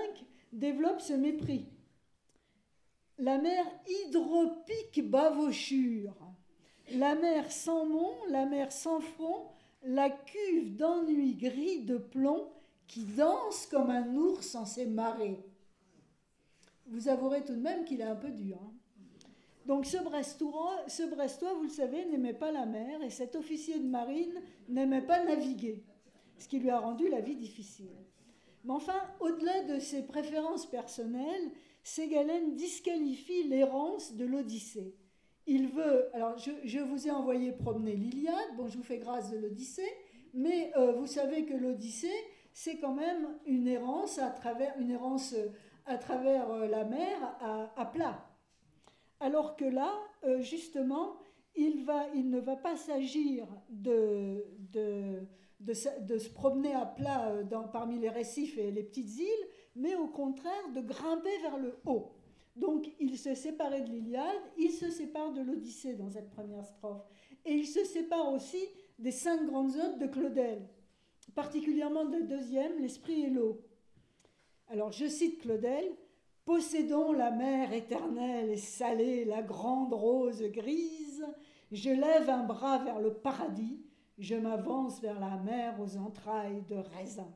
[0.53, 1.67] développe ce mépris.
[3.19, 6.15] La mer hydropique bavochure,
[6.95, 9.47] la mer sans mont, la mer sans front,
[9.83, 12.49] la cuve d'ennui gris de plomb
[12.91, 15.39] qui danse comme un ours en ses marées
[16.91, 18.59] vous avouerez tout de même qu'il est un peu dur.
[18.61, 18.73] Hein.
[19.67, 24.35] Donc ce Brestois, vous le savez, n'aimait pas la mer et cet officier de marine
[24.69, 25.85] n'aimait pas naviguer,
[26.39, 27.95] ce qui lui a rendu la vie difficile.
[28.65, 31.51] Mais enfin, au-delà de ses préférences personnelles,
[31.85, 34.95] Ségalen disqualifie l'errance de l'Odyssée.
[35.47, 39.39] Il veut, alors je, vous ai envoyé promener l'Iliade, bon je vous fais grâce de
[39.39, 39.91] l'Odyssée,
[40.35, 42.13] mais euh, vous savez que l'Odyssée,
[42.63, 45.35] c'est quand même une errance à travers, une errance
[45.87, 47.17] à travers euh, la mer
[47.75, 48.29] à, plat.
[49.19, 49.91] Alors que là,
[50.25, 51.17] euh, justement,
[51.57, 55.25] il, va, il, ne va pas s'agir de, de,
[55.73, 60.69] se promener à plat dans, parmi les récifs et les petites îles, mais au contraire
[60.75, 62.13] de grimper vers le haut.
[62.57, 67.07] Donc il se séparait de l'Iliade, il se sépare de l'Odyssée dans cette première strophe,
[67.47, 68.63] et il se sépare aussi
[68.99, 70.69] des cinq grandes odes de Claudel,
[71.35, 73.61] particulièrement de deuxième, l'esprit et l'eau.
[74.69, 75.97] Alors je cite Claudel,
[76.45, 81.25] Possédons la mer éternelle et salée, la grande rose grise,
[81.71, 83.81] je lève un bras vers le paradis,
[84.19, 87.33] je m'avance vers la mer aux entrailles de raisin.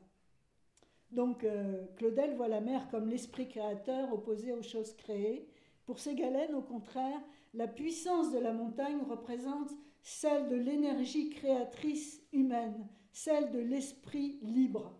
[1.11, 5.47] Donc euh, Claudel voit la mer comme l'esprit créateur opposé aux choses créées.
[5.85, 7.21] Pour Ségalène, au contraire,
[7.53, 14.93] la puissance de la montagne représente celle de l'énergie créatrice humaine, celle de l'esprit libre.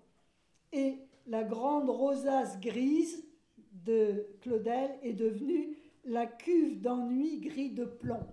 [0.71, 3.27] Et la grande rosace grise
[3.73, 8.25] de Claudel est devenue la cuve d'ennui gris de plomb.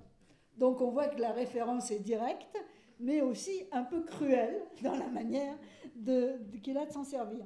[0.56, 2.56] Donc on voit que la référence est directe,
[3.00, 5.58] mais aussi un peu cruelle dans la manière
[6.62, 7.44] qu'il a de s'en servir.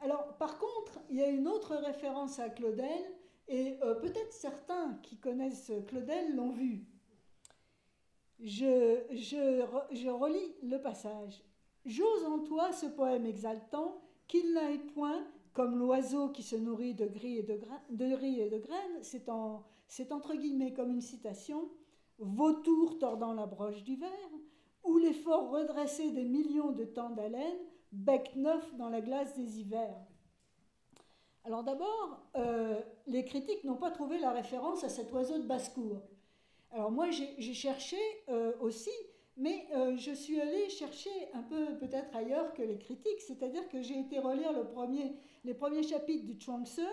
[0.00, 3.04] Alors, par contre, il y a une autre référence à Claudel,
[3.48, 6.84] et euh, peut-être certains qui connaissent Claudel l'ont vu.
[8.38, 11.42] Je, je, relis le passage.
[11.86, 17.06] J'ose en toi ce poème exaltant, qu'il n'aille point comme l'oiseau qui se nourrit de,
[17.06, 21.68] gris et de, riz et de graines, c'est entre guillemets comme une citation,
[22.18, 24.30] vautour tordant la broche du verre,
[24.84, 27.58] ou l'effort redressé des millions de temps d'haleine,
[27.92, 29.96] bec neuf dans la glace des hivers.
[31.44, 36.02] Alors d'abord, euh, les critiques n'ont pas trouvé la référence à cet oiseau de basse-cour.
[36.70, 37.96] Alors moi, j'ai cherché
[38.28, 38.90] euh, aussi,
[39.36, 43.80] mais euh, je suis allée chercher un peu peut-être ailleurs que les critiques, c'est-à-dire que
[43.82, 44.52] j'ai été relire
[45.44, 46.86] les premiers chapitres du Chuang-Tzu,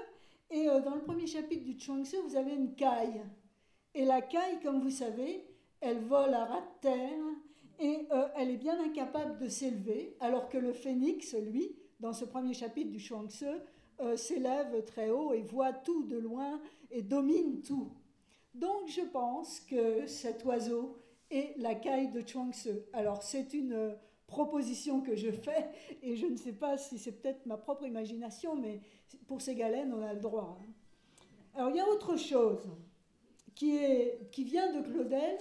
[0.49, 3.21] et dans le premier chapitre du Chuang-Tzu, vous avez une caille.
[3.93, 5.45] Et la caille, comme vous savez,
[5.81, 7.23] elle vole à ras de terre,
[7.79, 12.25] et euh, elle est bien incapable de s'élever, alors que le phénix, lui, dans ce
[12.25, 13.45] premier chapitre du Chuang-Tzu,
[13.99, 17.91] euh, s'élève très haut et voit tout de loin et domine tout.
[18.53, 20.97] Donc je pense que cet oiseau
[21.29, 22.83] est la caille de Chuang-Tzu.
[22.93, 23.93] Alors c'est une euh,
[24.27, 25.69] proposition que je fais
[26.01, 28.81] et je ne sais pas si c'est peut-être ma propre imagination, mais
[29.27, 30.59] pour ces galènes, on a le droit.
[30.61, 30.71] Hein.
[31.55, 32.69] Alors il y a autre chose
[33.55, 35.37] qui, est, qui vient de Claudel,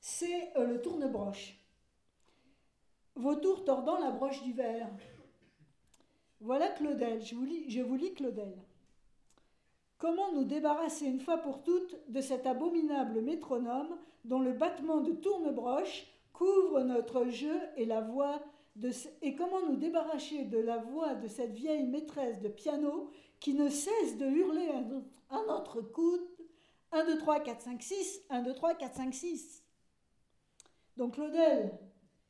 [0.00, 1.58] c'est le tournebroche.
[3.16, 4.88] Vautour tordant la broche du verre.
[6.40, 8.54] Voilà Claudel, je vous, lis, je vous lis Claudel.
[9.98, 15.12] Comment nous débarrasser une fois pour toutes de cet abominable métronome dont le battement de
[15.12, 18.42] tournebroche couvre notre jeu et la voix
[18.76, 18.90] de,
[19.22, 23.70] et comment nous débarrasser de la voix de cette vieille maîtresse de piano qui ne
[23.70, 24.68] cesse de hurler
[25.30, 26.28] à notre coude
[26.92, 29.64] 1, 2, 3, 4, 5, 6, 1, 2, 3, 4, 5, 6.
[30.96, 31.78] Donc Claudel,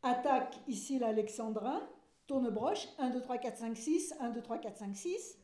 [0.02, 1.88] attaque ici l'alexandrin,
[2.26, 5.38] tourne-broche, 1, 2, 3, 4, 5, 6, 1, 2, 3, 4, 5, 6.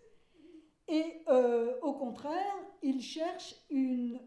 [0.92, 3.55] Et euh, au contraire, il cherche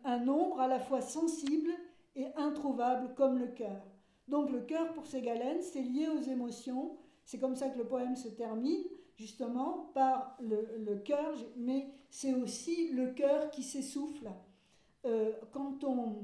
[0.03, 1.69] un nombre à la fois sensible
[2.15, 3.85] et introuvable comme le cœur.
[4.27, 6.97] Donc le cœur pour Ségalène, c'est lié aux émotions.
[7.23, 8.83] C'est comme ça que le poème se termine,
[9.15, 14.31] justement, par le, cœur, mais c'est aussi le cœur qui s'essouffle
[15.05, 16.23] euh, quand, on,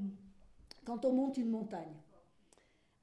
[0.84, 1.94] quand on monte une montagne.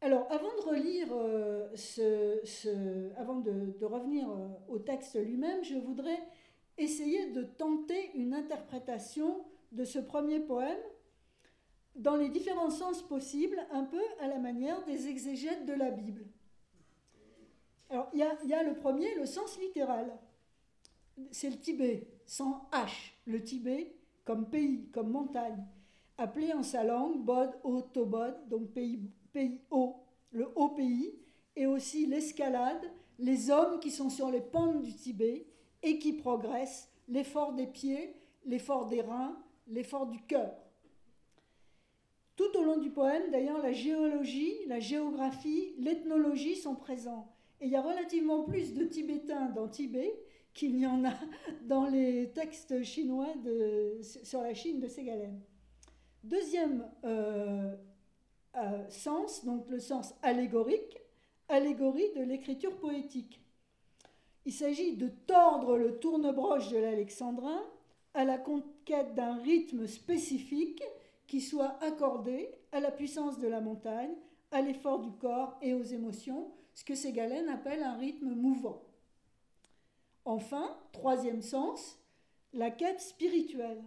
[0.01, 4.27] Alors, avant de relire euh, ce, avant de, revenir
[4.67, 6.19] au texte lui-même, je voudrais
[6.79, 10.79] essayer de tenter une interprétation de ce premier poème
[11.95, 16.25] dans les différents sens possibles, un peu à la manière des exégètes de la Bible.
[17.89, 20.11] Alors, il y, a, le premier, le sens littéral.
[21.31, 23.13] C'est le Tibet, sans H.
[23.25, 25.65] Le Tibet comme pays, comme montagne,
[26.17, 28.99] appelé en sa langue Bod, O, Tobod, donc pays
[29.31, 29.95] pays haut,
[30.31, 31.15] le haut pays,
[31.55, 32.81] et aussi l'escalade,
[33.17, 35.45] les hommes qui sont sur les pentes du Tibet
[35.83, 38.13] et qui progressent, l'effort des pieds,
[38.45, 39.37] l'effort des reins,
[39.67, 40.51] l'effort du cœur.
[42.35, 47.27] Tout au long du poème, d'ailleurs, la géologie, la géographie, l'ethnologie sont présents.
[47.59, 50.17] Et il y a relativement plus de Tibétains dans Tibet
[50.53, 51.13] qu'il n'y en a
[51.67, 55.41] dans les textes chinois de, sur la Chine de Ségalène.
[56.23, 57.75] Deuxième euh,
[58.55, 60.97] euh, sens, donc le sens allégorique,
[61.47, 63.41] allégorie de l'écriture poétique.
[64.49, 67.61] Il s'agit de tordre le tournebroche de l'alexandrin
[68.15, 70.81] à la conquête d'un rythme spécifique
[71.27, 74.09] qui soit accordé à la puissance de la montagne,
[74.49, 78.81] à l'effort du corps et aux émotions, ce que Ségalen appelle un rythme mouvant.
[80.25, 81.99] Enfin, troisième sens,
[82.51, 83.83] la quête spirituelle,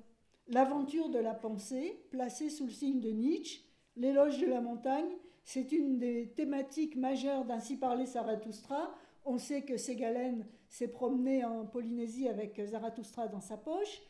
[0.46, 3.64] l'aventure de la pensée, placée sous le signe de Nietzsche,
[3.96, 5.10] l'éloge de la montagne,
[5.44, 8.94] c'est une des thématiques majeures d'Ainsi parler Zarathustra.
[9.24, 14.02] On sait que Ségalen s'est promené en Polynésie avec Zarathustra dans sa poche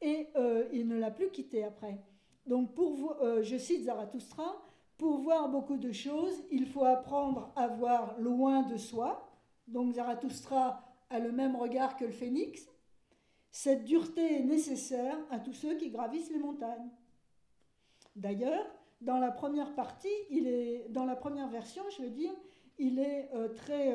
[0.00, 1.98] et euh, il ne l'a plus quitté après.
[2.46, 4.62] Donc, pour, euh, je cite Zarathustra,
[4.96, 9.28] pour voir beaucoup de choses, il faut apprendre à voir loin de soi.
[9.68, 12.66] Donc, Zarathustra a le même regard que le phénix.
[13.50, 16.90] Cette dureté est nécessaire à tous ceux qui gravissent les montagnes.
[18.14, 18.66] D'ailleurs,
[19.00, 22.32] dans la première partie, il est, dans la première version, je veux dire,
[22.78, 23.94] il est euh, très,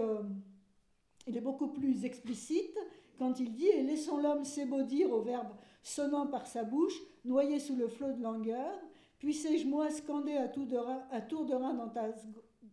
[1.28, 2.78] il est beaucoup plus explicite
[3.18, 5.54] quand il dit et laissons l'homme s'ébaudir au verbe
[5.84, 8.80] sonnant par sa bouche, noyé sous le flot de langueur.
[9.20, 12.10] Puissais-je moi scander à, tour de rein, dans ta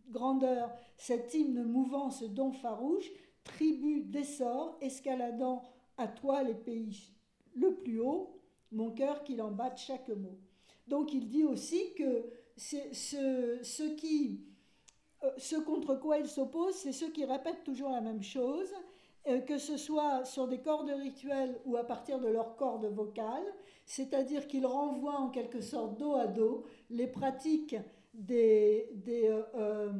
[0.09, 3.09] grandeur cet hymne mouvant, ce don farouche,
[3.43, 5.61] tribu d'essor, escaladant
[5.97, 7.13] à toi les pays
[7.55, 8.39] le plus haut,
[8.71, 10.39] mon cœur qu'il en batte chaque mot.
[10.87, 12.25] Donc il dit aussi que
[12.57, 12.77] ce,
[13.61, 14.45] ce, qui,
[15.37, 18.73] ce contre quoi il s'oppose, c'est ceux qui répètent toujours la même chose,
[19.27, 23.53] euh, que ce soit sur des cordes rituelles ou à partir de leurs cordes vocales,
[23.85, 27.75] c'est-à-dire qu'ils renvoient en quelque sorte dos à dos les pratiques
[28.13, 29.91] des, des, euh,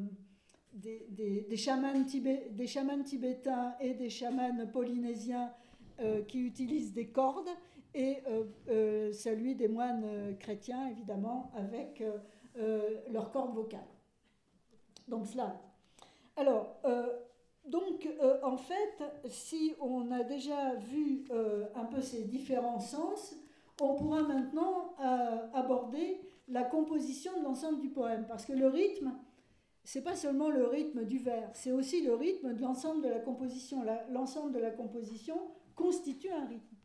[0.73, 2.03] des, des, chamans
[3.03, 5.51] tibétains et des chamans polynésiens
[6.29, 7.49] qui utilisent des cordes
[7.93, 12.03] et euh, euh, celui des moines euh, chrétiens, évidemment, avec
[13.09, 13.79] leur cordes vocale.
[15.09, 15.59] Donc cela.
[16.37, 16.77] Alors,
[17.65, 18.07] donc,
[18.43, 21.25] en fait, si on a déjà vu
[21.75, 23.35] un peu ces différents sens,
[23.81, 24.95] on pourra maintenant
[25.53, 29.13] aborder la composition de l'ensemble du poème, parce que le rythme,
[29.83, 33.19] c'est pas seulement le rythme du vers, c'est aussi le rythme de l'ensemble de la
[33.19, 33.83] composition.
[34.09, 35.35] L'ensemble de la composition
[35.75, 36.75] constitue un rythme.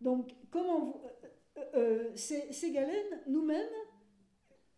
[0.00, 3.66] Donc, comment vous, euh, euh, euh ces, galènes, nous-mêmes,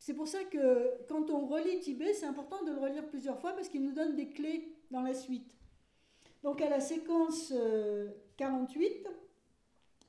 [0.07, 3.55] c'est pour ça que quand on relit Tibet, c'est important de le relire plusieurs fois
[3.55, 5.53] parce qu'il nous donne des clés dans la suite.
[6.45, 7.53] Donc, à la séquence
[8.37, 9.11] 48, euh,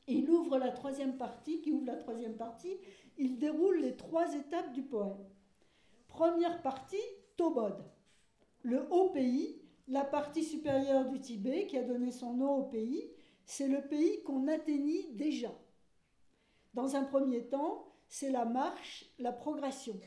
[0.07, 2.77] il ouvre la troisième partie, qui ouvre la troisième partie,
[3.17, 5.17] il déroule les trois étapes du poème.
[6.07, 7.01] Première partie,
[7.35, 7.83] Tobod,
[8.61, 13.09] le haut pays, la partie supérieure du Tibet qui a donné son nom au pays,
[13.45, 15.49] c'est le pays qu'on atteignit déjà.
[16.75, 19.99] Dans un premier temps, c'est la marche, la progression.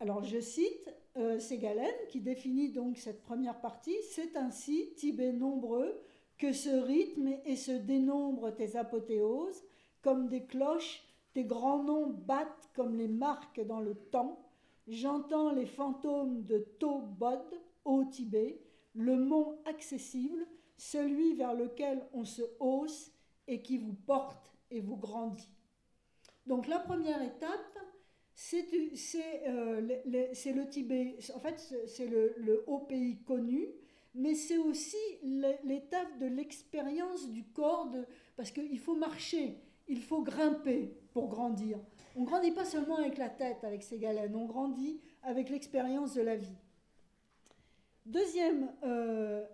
[0.00, 3.96] Alors je cite euh, Ségalen qui définit donc cette première partie.
[4.10, 6.00] C'est ainsi, Tibet nombreux,
[6.38, 9.62] que ce rythme et se dénombre tes apothéoses,
[10.00, 11.04] comme des cloches,
[11.34, 14.44] tes grands noms battent comme les marques dans le temps.
[14.88, 18.60] J'entends les fantômes de Tobod, au Tibet,
[18.94, 23.12] le mont accessible, celui vers lequel on se hausse
[23.46, 25.48] et qui vous porte et vous grandit.
[26.46, 27.78] Donc la première étape,
[28.34, 28.66] c'est
[29.46, 33.68] euh, le Tibet, en fait c'est le, haut pays connu,
[34.14, 34.96] mais c'est aussi
[35.64, 37.90] l'étape de l'expérience du corps,
[38.36, 41.78] parce qu'il faut marcher, il faut grimper pour grandir.
[42.16, 46.22] On grandit pas seulement avec la tête, avec ses galènes, on grandit avec l'expérience de
[46.22, 46.56] la vie.
[48.04, 49.44] Deuxième euh,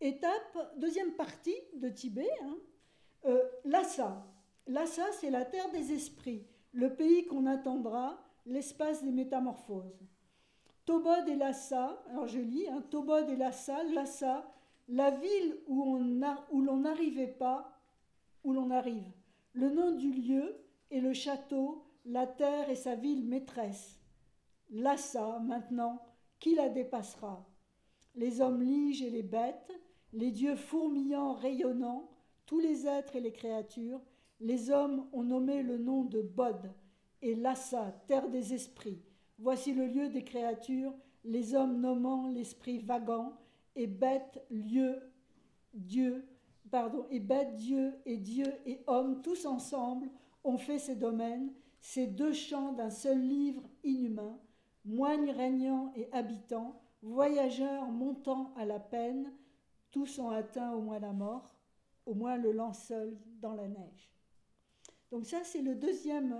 [0.00, 2.56] Étape, deuxième partie de Tibet, hein,
[3.26, 4.26] euh, Lhasa.
[4.66, 10.00] Lhasa, c'est la terre des esprits, le pays qu'on attendra, l'espace des métamorphoses.
[10.84, 14.50] Tobod et Lhasa, alors je lis, hein, Tobod et Lhasa, Lhasa,
[14.88, 17.80] la ville où, on où l'on n'arrivait pas,
[18.42, 19.10] où l'on arrive.
[19.52, 20.56] Le nom du lieu
[20.90, 24.00] et le château, la terre et sa ville maîtresse.
[24.70, 26.02] Lhasa, maintenant,
[26.38, 27.46] qui la dépassera?
[28.14, 29.72] Les hommes liges et les bêtes,
[30.12, 32.10] les dieux fourmillants, rayonnants,
[32.46, 34.02] tous les êtres et les créatures,
[34.44, 36.70] les hommes ont nommé le nom de Bod
[37.22, 39.00] et Lassa, terre des esprits.
[39.38, 40.92] Voici le lieu des créatures,
[41.24, 43.38] les hommes nommant l'esprit vagant,
[43.74, 45.00] et bête, lieu,
[45.72, 46.28] Dieu,
[46.70, 50.10] pardon, et bête, Dieu, et Dieu et homme, tous ensemble,
[50.44, 51.50] ont fait ces domaines,
[51.80, 54.38] ces deux champs d'un seul livre inhumain,
[54.84, 59.32] moines régnants et habitants, voyageurs montant à la peine,
[59.90, 61.56] tous ont atteint au moins la mort,
[62.04, 64.13] au moins le linceul dans la neige.
[65.10, 66.36] Donc ça, c'est le deuxième,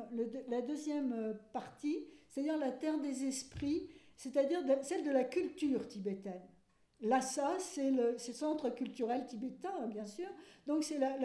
[0.49, 6.43] la deuxième euh, partie, c'est-à-dire la terre des esprits, c'est-à-dire celle de la culture tibétaine.
[7.01, 10.29] Lhasa, c'est le, centre culturel tibétain, bien sûr.
[10.67, 11.17] Donc c'est la,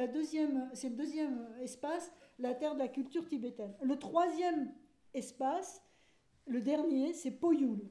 [0.73, 3.73] c'est le deuxième espace, la terre de la culture tibétaine.
[3.81, 4.73] Le troisième
[5.13, 5.81] espace,
[6.45, 7.89] le dernier, c'est Poyul.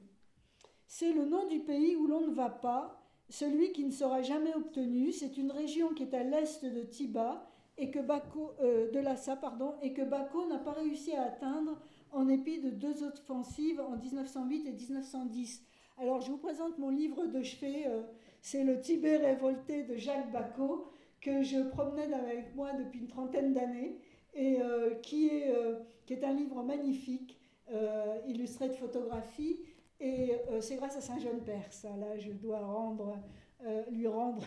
[0.87, 4.55] C'est le nom du pays où l'on ne va pas, celui qui ne sera jamais
[4.55, 5.13] obtenu.
[5.13, 7.48] C'est une région qui est à l'est de Tiba
[7.79, 11.81] et que Bako, euh, de Lhasa, pardon, et que Bako n'a pas réussi à atteindre
[12.13, 15.63] en dépit de deux offensives en 1908 et 1910.
[15.99, 18.03] Alors je vous présente mon livre de chevet, euh,
[18.41, 23.55] c'est Le Tibet révolté de Jacques Bacot, que je promenais avec moi depuis une trentaine
[23.55, 23.99] d'années,
[24.35, 25.53] et euh, qui, est,
[26.07, 27.37] qui est un livre magnifique,
[28.27, 29.59] illustré de photographies,
[30.01, 33.19] et c'est grâce à Saint-Jean-Père, ça, là, je dois rendre,
[33.91, 34.45] lui rendre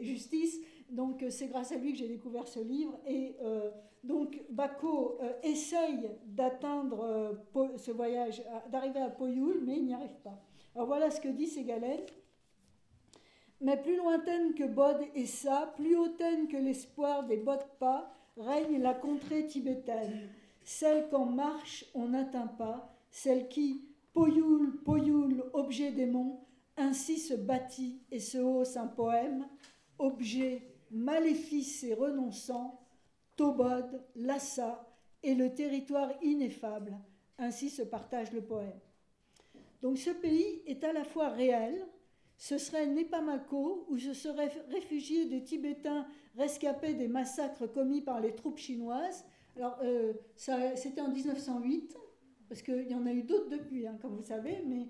[0.00, 0.58] justice.
[0.92, 3.36] Donc c'est grâce à lui que j'ai découvert ce livre, et
[4.04, 7.04] donc Bako euh, essaye d'atteindre
[7.54, 10.40] euh, ce voyage, d'arriver à Poyoul, mais il n'y arrive pas.
[10.74, 12.00] Alors voilà ce que dit Ségalen.
[13.60, 18.94] Mais plus lointaine que Bod et Sa, plus hautaine que l'espoir des Bodpa, règne la
[18.94, 20.28] contrée tibétaine,
[20.64, 23.84] celle qu'en marche on n'atteint pas, celle qui,
[24.14, 26.40] Poyoul, Poyoul, objet démon,
[26.76, 29.46] ainsi se bâtit et se hausse un poème,
[29.98, 32.80] objet maléfice et renonçant,
[33.36, 34.86] Tobod, Lhasa
[35.22, 36.96] et le territoire ineffable.
[37.38, 38.78] Ainsi se partage le poème.
[39.80, 41.86] Donc ce pays est à la fois réel,
[42.36, 48.34] ce serait Nepamako, où se seraient réfugiés des Tibétains rescapés des massacres commis par les
[48.34, 49.24] troupes chinoises.
[49.56, 51.96] Alors, euh, c'était en 1908,
[52.48, 54.88] parce qu'il y en a eu d'autres depuis, hein, comme vous savez, mais,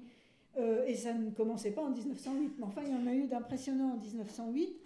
[0.57, 3.27] euh, et ça ne commençait pas en 1908, mais enfin, il y en a eu
[3.27, 4.79] d'impressionnants en 1908.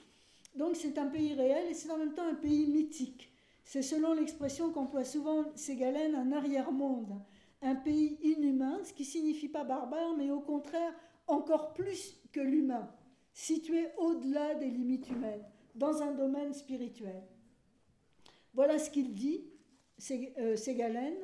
[0.57, 3.31] Donc, c'est un pays réel et c'est en même temps un pays mythique.
[3.65, 7.21] C'est selon l'expression qu'emploie souvent Ségalène un arrière-monde,
[7.63, 10.95] un pays inhumain, ce qui signifie pas barbare, mais au contraire
[11.27, 12.89] encore plus que l'humain,
[13.33, 15.45] situé au-delà des limites humaines,
[15.75, 17.23] dans un domaine spirituel.
[18.55, 19.45] Voilà ce qu'il dit,
[20.39, 21.17] euh, Ségalène,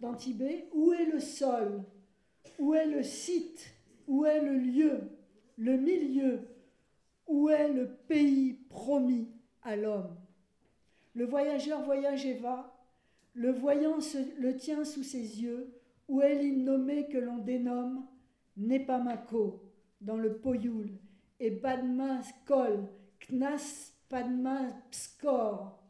[0.00, 1.82] dans Tibet, où est le sol,
[2.58, 3.66] où est le site,
[4.06, 5.00] où est le lieu,
[5.56, 6.40] le milieu,
[7.28, 9.28] où est le pays promis
[9.62, 10.16] à l'homme?
[11.14, 12.74] Le voyageur voyage et va,
[13.34, 13.98] le voyant
[14.38, 15.72] le tient sous ses yeux,
[16.08, 18.04] où est l'innommé que l'on dénomme?
[18.56, 19.62] Nepamako,
[20.00, 20.98] dans le Poyul,
[21.38, 22.88] et Badma Skol,
[23.20, 25.80] Knas Padma Pskor,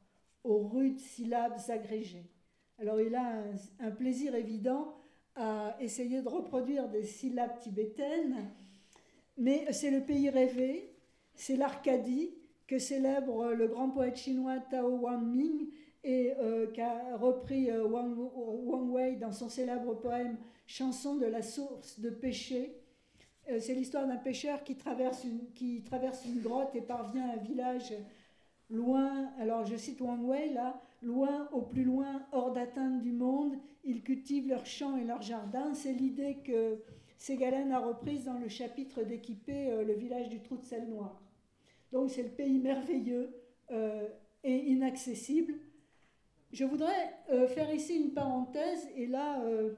[0.45, 2.31] aux rudes syllabes agrégées.
[2.79, 3.43] Alors il a
[3.81, 4.95] un, plaisir évident
[5.35, 8.51] à essayer de reproduire des syllabes tibétaines,
[9.37, 10.88] mais c'est le pays rêvé,
[11.39, 12.35] c'est l'Arcadie,
[12.67, 15.69] que célèbre le grand poète chinois Tao Wang-ming
[16.05, 20.37] et euh, qu'a repris euh, Wang, Wei dans son célèbre poème
[20.67, 22.77] Chanson de la source de péché.
[23.49, 27.95] Euh, c'est l'histoire d'un pêcheur qui traverse, une, grotte et parvient à un village
[28.69, 33.55] loin, alors je cite Wang Wei là, loin au plus loin, hors d'atteinte du monde,
[33.85, 35.73] ils cultivent leurs champs et leurs jardins.
[35.73, 36.83] C'est l'idée que
[37.17, 41.23] Ségalen a reprise dans le chapitre d'équiper le village du trou de sel noir.
[41.93, 43.31] Donc c'est le pays merveilleux
[43.71, 44.09] euh,
[44.45, 45.55] et inaccessible.
[46.53, 49.75] Je voudrais euh, faire ici une parenthèse, et là, euh,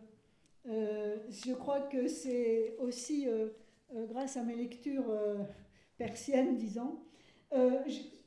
[0.65, 3.27] je crois que c'est aussi
[3.93, 5.13] grâce à mes lectures
[5.99, 7.01] persiennes, disons.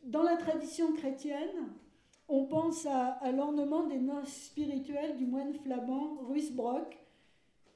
[0.04, 1.70] dans la tradition chrétienne,
[2.28, 6.98] on pense à, l'ornement des noces spirituelles du moine flamand Ruysbrock,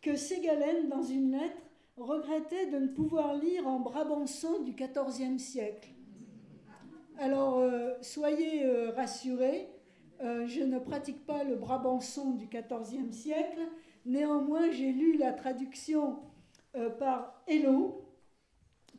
[0.01, 1.61] que Ségalen, dans une lettre,
[1.97, 5.89] regrettait de ne pouvoir lire en brabançon du XIVe siècle.
[7.19, 9.67] Alors, euh, soyez euh, rassurés,
[10.21, 13.59] euh, je ne pratique pas le brabançon du XIVe siècle.
[14.05, 16.19] Néanmoins, j'ai lu la traduction
[16.99, 18.05] par Hello,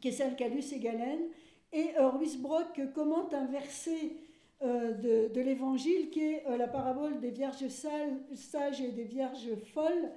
[0.00, 1.20] qui est celle qu'a lu Ségalen,
[1.72, 4.16] et Ruisbrock commente un verset
[4.60, 10.10] de, l'Évangile qui est la parabole des vierges sages et des vierges folles.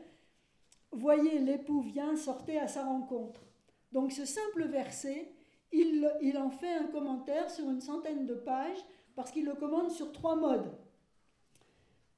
[0.91, 3.45] Voyez, l'époux vient, sortez à sa rencontre.
[3.91, 5.31] Donc ce simple verset
[5.71, 8.83] il, en fait un commentaire sur une centaine de pages
[9.15, 10.71] parce qu'il le commande sur trois modes.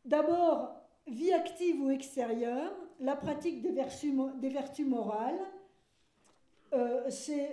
[0.06, 4.14] D'abord, vie active ou extérieure, la pratique des vertus,
[4.86, 5.40] morales.
[6.74, 7.10] Euh,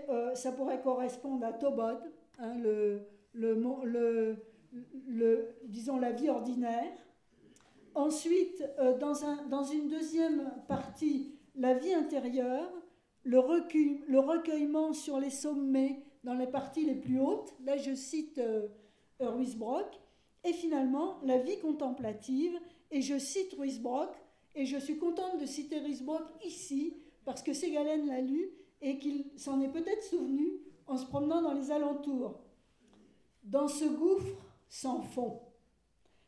[0.08, 2.00] euh, ça pourrait correspondre à Tobod,
[2.38, 3.06] hein, le,
[5.64, 6.92] disons la vie ordinaire.
[7.94, 12.70] Ensuite, euh, dans, un, dans, une deuxième partie, la vie intérieure,
[13.24, 18.68] le, recueillement sur les sommets dans les parties les plus hautes, là je cite euh,
[19.20, 20.00] Ruysbrock,
[20.44, 22.58] et finalement la vie contemplative,
[22.90, 24.10] et je cite Ruysbrock,
[24.54, 28.50] et je suis contente de citer Ruysbrock ici, parce que Ségalen l'a lu,
[28.82, 32.40] et qu'il s'en est peut-être souvenu en se promenant dans les alentours.
[33.44, 34.36] Dans ce gouffre
[34.68, 35.40] sans fond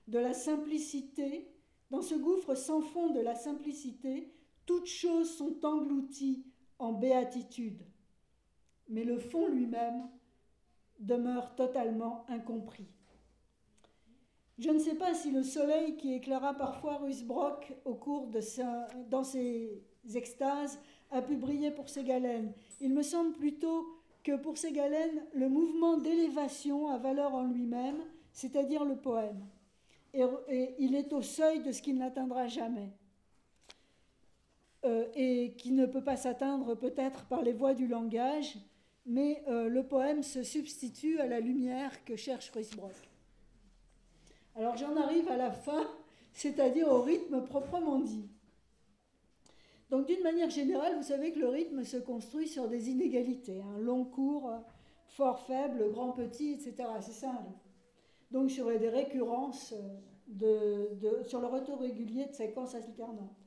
[0.09, 1.49] de la simplicité,
[1.91, 4.33] dans ce gouffre sans fond de la simplicité,
[4.67, 6.45] toutes choses sont englouties
[6.83, 7.83] en béatitude.
[8.89, 10.09] Mais le fond lui-même
[10.99, 12.89] demeure totalement incompris.
[14.59, 18.41] Je ne sais pas si le soleil qui éclaira parfois Ruysbrock au cours de
[19.09, 19.83] dans ses
[20.15, 20.79] extases
[21.11, 22.53] a pu briller pour Ségalène.
[22.81, 23.87] Il me semble plutôt
[24.23, 28.03] que pour Ségalène, le mouvement d'élévation a valeur en lui-même,
[28.33, 29.45] c'est-à-dire le poème.
[30.15, 30.25] Et,
[30.79, 32.93] il est au seuil de ce qu'il n'atteindra jamais.
[34.85, 38.59] Euh, et qui ne peut pas s'atteindre peut-être par les voies du langage,
[39.07, 42.91] mais euh, le poème se substitue à la lumière que cherche Ruysbrock.
[44.57, 45.89] Alors j'en arrive à la fin,
[46.33, 48.29] c'est-à-dire au rythme proprement dit.
[49.89, 53.79] Donc d'une manière générale, vous savez que le rythme se construit sur des inégalités, un
[53.79, 54.51] long, court,
[55.07, 56.75] fort, faible, grand, petit, etc.
[57.01, 57.55] C'est ça rythme.
[58.33, 59.75] Donc sur des récurrences,
[60.27, 60.89] de,
[61.25, 63.42] sur le retour régulier de séquences alternantes.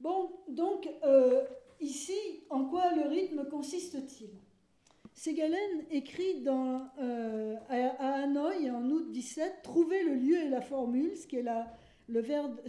[0.00, 1.42] Bon, donc euh,
[1.80, 4.30] ici, en quoi le rythme consiste-t-il?
[5.12, 11.26] Ségalen écrit euh, à, Hanoï en août 17 Trouver le lieu et la formule, ce
[11.26, 11.66] qui est, la,
[12.06, 12.22] le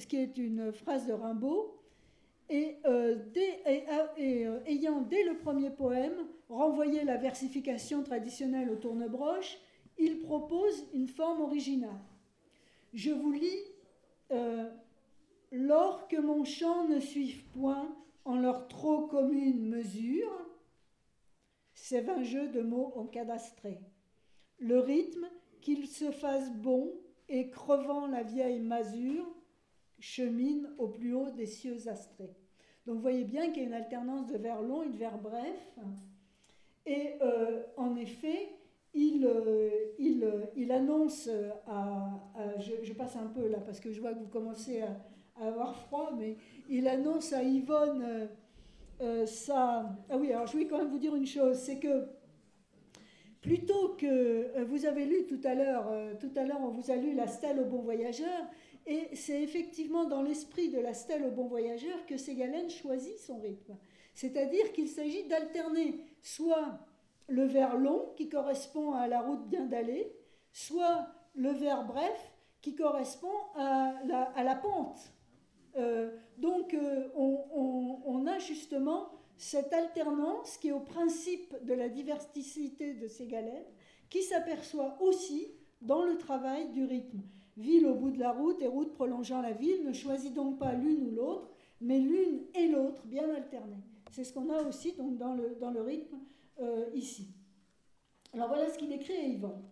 [0.08, 1.76] qui est une phrase de Rimbaud,
[2.50, 3.18] et, euh,
[4.18, 9.60] et, ayant dès le premier poème renvoyé la versification traditionnelle au tournebroche,
[10.00, 12.02] il propose une forme originale.
[12.96, 13.64] Je vous lis
[15.52, 17.96] Lors que mon chant ne suive point
[18.26, 20.32] en leur trop commune mesure,
[21.74, 23.80] c'est un jeu de mots encadastrés.
[24.60, 25.28] Le rythme,
[25.62, 26.94] qu'il se fasse bon
[27.28, 29.28] et crevant la vieille masure,
[30.00, 32.36] chemine au plus haut des cieux astrés.
[32.86, 35.18] Donc vous voyez bien qu'il y a une alternance de vers longs et de vers
[35.18, 35.80] brefs.
[36.86, 38.50] Et euh, en effet,
[38.94, 39.70] il, euh,
[40.00, 41.30] il, euh, il, annonce
[41.68, 42.20] à,
[42.58, 44.98] je, passe un peu là parce que je vois que vous commencez à,
[45.42, 46.38] avoir froid, mais
[46.70, 48.30] il annonce à Yvonne
[49.26, 49.90] ça.
[50.10, 52.08] Ah oui, alors je voulais quand même vous dire une chose, c'est que
[53.42, 57.14] plutôt que vous avez lu tout à l'heure, tout à l'heure on vous a lu
[57.14, 58.46] la stèle au bon voyageur,
[58.86, 63.40] et c'est effectivement dans l'esprit de la stèle au bon voyageur que Ségalène choisit son
[63.40, 63.78] rythme.
[64.14, 66.80] C'est-à-dire qu'il s'agit d'alterner soit
[67.28, 70.12] le vers long qui correspond à la route bien d'aller,
[70.52, 75.14] soit le vers bref qui correspond à la pente.
[75.76, 82.94] Euh, donc euh, on, a justement cette alternance qui est au principe de la diversité
[82.94, 83.66] de ces galères,
[84.10, 85.48] qui s'aperçoit aussi
[85.82, 87.22] dans le travail du rythme.
[87.58, 90.74] Ville au bout de la route et route prolongeant la ville ne choisit donc pas
[90.74, 91.50] l'une ou l'autre,
[91.82, 93.84] mais l'une et l'autre bien alternées.
[94.12, 96.18] C'est ce qu'on a aussi donc, dans, le, dans le rythme
[96.60, 97.28] euh, ici.
[98.34, 99.64] Alors voilà ce qu'il écrit à Yvonne.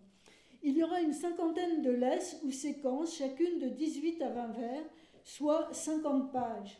[0.62, 4.82] Il y aura une cinquantaine de laisses ou séquences, chacune de 18 à 20 vers,
[5.28, 6.78] soit 50 pages.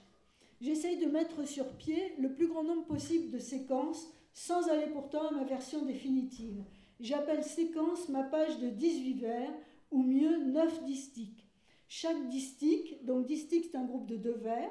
[0.63, 5.29] J'essaye de mettre sur pied le plus grand nombre possible de séquences sans aller pourtant
[5.29, 6.65] à ma version définitive.
[6.99, 9.53] J'appelle séquence ma page de 18 vers,
[9.91, 11.47] ou mieux 9 distiques.
[11.89, 14.71] Chaque distique, donc distique c'est un groupe de deux vers,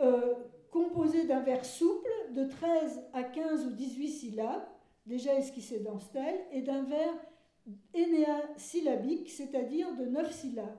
[0.00, 0.34] euh,
[0.70, 4.66] composé d'un vers souple de 13 à 15 ou 18 syllabes,
[5.06, 7.14] déjà esquissé dans stèle, et d'un vers
[7.92, 10.78] énéasyllabique, c'est-à-dire de 9 syllabes.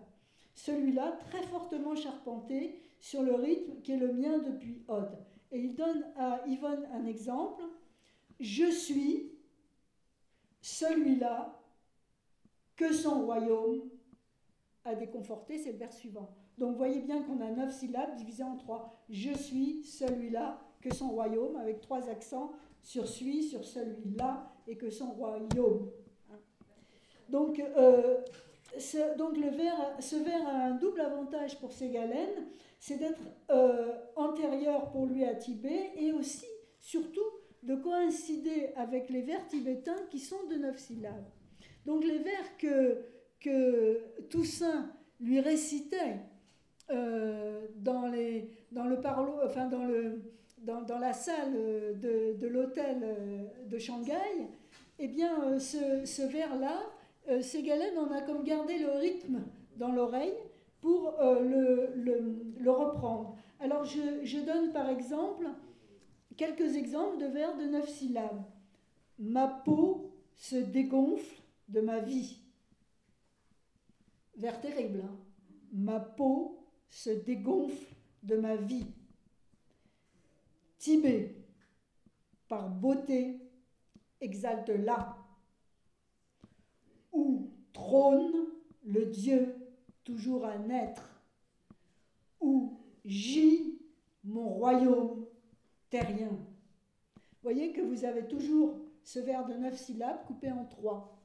[0.55, 5.17] Celui-là très fortement charpenté sur le rythme qui est le mien depuis Ode.
[5.51, 7.63] Et il donne à Yvonne un exemple.
[8.39, 9.31] Je suis
[10.61, 11.59] celui-là
[12.75, 13.89] que son royaume
[14.85, 16.35] a déconforté, c'est le vers suivant.
[16.57, 19.03] Donc voyez bien qu'on a neuf syllabes divisées en trois.
[19.09, 24.89] Je suis celui-là que son royaume, avec trois accents sur suis, sur celui-là et que
[24.89, 25.89] son royaume.
[27.29, 28.21] Donc, euh,
[29.17, 32.47] donc le vers, ce vers a un double avantage pour Ségalène,
[32.80, 36.45] c'est d'être euh, antérieur pour lui à Tibet et aussi,
[36.80, 37.19] surtout,
[37.63, 41.30] de coïncider avec les vers tibétains qui sont de neuf syllabes.
[41.86, 43.05] Donc les vers que,
[43.39, 46.17] que Toussaint lui récitait
[46.89, 50.22] euh, dans, les, dans, le parlo, enfin dans, le,
[50.57, 54.47] dans, dans la salle de, de l'hôtel euh, de Shanghai,
[54.97, 56.80] eh bien, ce, ce vers-là,
[57.30, 57.41] euh,
[57.97, 59.43] en a comme gardé le rythme
[59.78, 60.34] dans l'oreille
[60.82, 63.38] pour le, le, reprendre.
[63.59, 65.47] Alors, je, je, donne par exemple
[66.36, 68.43] quelques exemples de vers de neuf syllabes.
[69.19, 72.39] Ma peau se dégonfle de ma vie.
[74.36, 75.03] Vers terrible.
[75.05, 75.17] Hein.
[75.72, 78.88] Ma peau se dégonfle de ma vie.
[80.78, 81.36] Tibet,
[82.47, 83.39] par beauté,
[84.19, 85.17] exalte-la.
[87.82, 88.45] Trône
[88.86, 89.55] le Dieu
[90.03, 91.19] toujours à naître,
[92.39, 93.79] où gît
[94.23, 95.25] mon royaume
[95.89, 96.38] terrien.
[97.41, 101.17] Voyez que vous avez toujours ce vers de neuf syllabes coupé en trois.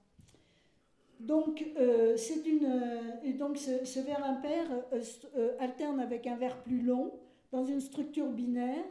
[1.20, 2.72] Donc, euh, c'est une,
[3.22, 5.02] et donc ce, vers impair euh,
[5.36, 7.12] euh, alterne avec un vers plus long
[7.52, 8.86] dans une structure binaire.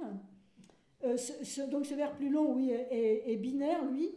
[1.02, 4.12] donc ce vers plus long, oui, est, binaire, lui.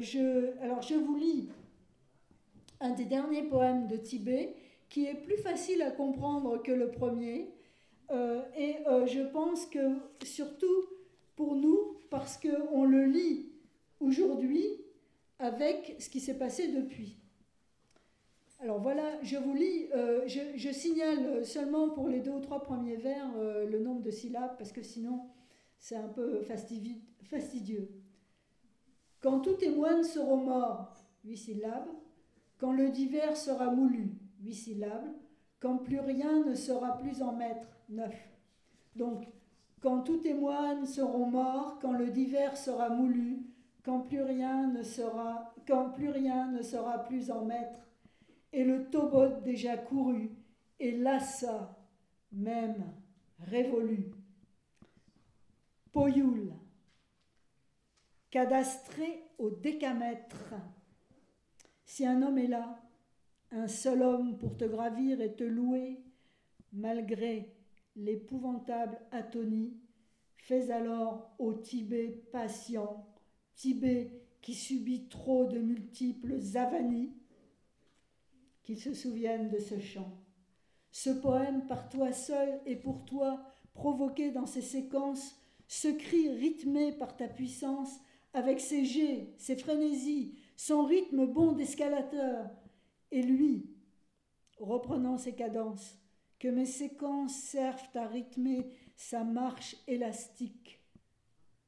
[0.00, 1.48] je, alors je vous lis
[2.80, 4.54] un des derniers poèmes de Tibet
[4.88, 7.50] qui est plus facile à comprendre que le premier.
[8.10, 8.76] et
[9.06, 10.84] je pense que surtout
[11.36, 13.46] pour nous, parce qu'on le lit
[14.00, 14.66] aujourd'hui
[15.38, 17.16] avec ce qui s'est passé depuis.
[18.60, 22.96] Alors voilà, je vous lis, euh, je, signale seulement pour les deux ou trois premiers
[22.96, 25.28] vers euh, le nombre de syllabes, parce que sinon
[25.78, 27.88] c'est un peu fastidieux.
[29.20, 30.92] Quand tous tes moines seront morts,
[31.24, 31.88] huit syllabes.
[32.58, 35.14] Quand le divers sera moulu, huit syllabes.
[35.60, 38.14] Quand plus rien ne sera plus en maître, neuf.
[38.94, 39.26] Donc,
[39.80, 43.46] quand tous tes moines seront morts, quand le divers sera moulu,
[43.84, 47.80] quand plus rien ne sera, quand plus rien ne sera plus en maître,
[48.52, 50.30] et le Tobot déjà couru,
[50.80, 51.76] et Lassa
[52.32, 52.84] même
[53.40, 54.10] révolu.
[55.92, 56.52] Poyoul,
[58.30, 60.54] cadastré au décamètre.
[61.88, 62.78] Si un homme est là,
[63.50, 66.04] un seul homme pour te gravir et te louer,
[66.70, 67.56] malgré
[67.96, 69.72] l'épouvantable atonie,
[70.36, 73.06] fais alors au Tibet patient,
[73.54, 74.12] Tibet
[74.42, 77.14] qui subit trop de multiples avanies,
[78.64, 80.12] qu'il se souvienne de ce chant.
[80.90, 86.92] Ce poème par toi seul et pour toi, provoqué dans ses séquences, ce cri rythmé
[86.92, 87.98] par ta puissance,
[88.34, 92.50] avec ses jets, ses frénésies, son rythme bon d'escalateur,
[93.12, 93.70] et lui,
[94.58, 95.96] reprenant ses cadences,
[96.40, 100.80] que mes séquences servent à rythmer sa marche élastique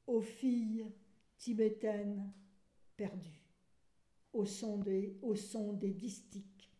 [0.09, 0.91] aux filles
[1.39, 2.33] tibétaines
[2.97, 3.47] perdues,
[4.33, 6.73] au son des, au distiques.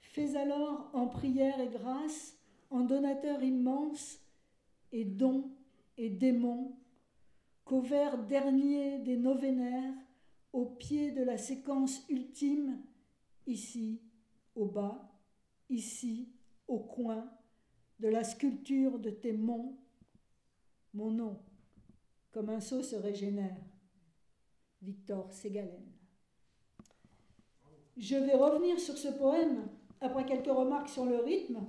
[0.00, 2.38] Fais alors en prière et grâce,
[2.70, 4.20] en donateur immense,
[4.90, 5.50] et don
[5.98, 6.74] et démon,
[7.66, 9.92] qu'au vers dernier des novénaires,
[10.54, 12.80] au pied de la séquence ultime,
[13.44, 14.00] ici
[14.54, 15.12] au bas,
[15.68, 16.28] ici
[16.68, 17.28] au coin
[17.98, 19.76] de la sculpture de tes monts,
[20.94, 21.42] mon nom,
[22.30, 23.56] comme un seau se régénère.
[24.80, 25.82] Victor Ségalen.
[27.96, 29.66] Je vais revenir sur ce poème
[30.00, 31.66] après quelques remarques sur le rythme.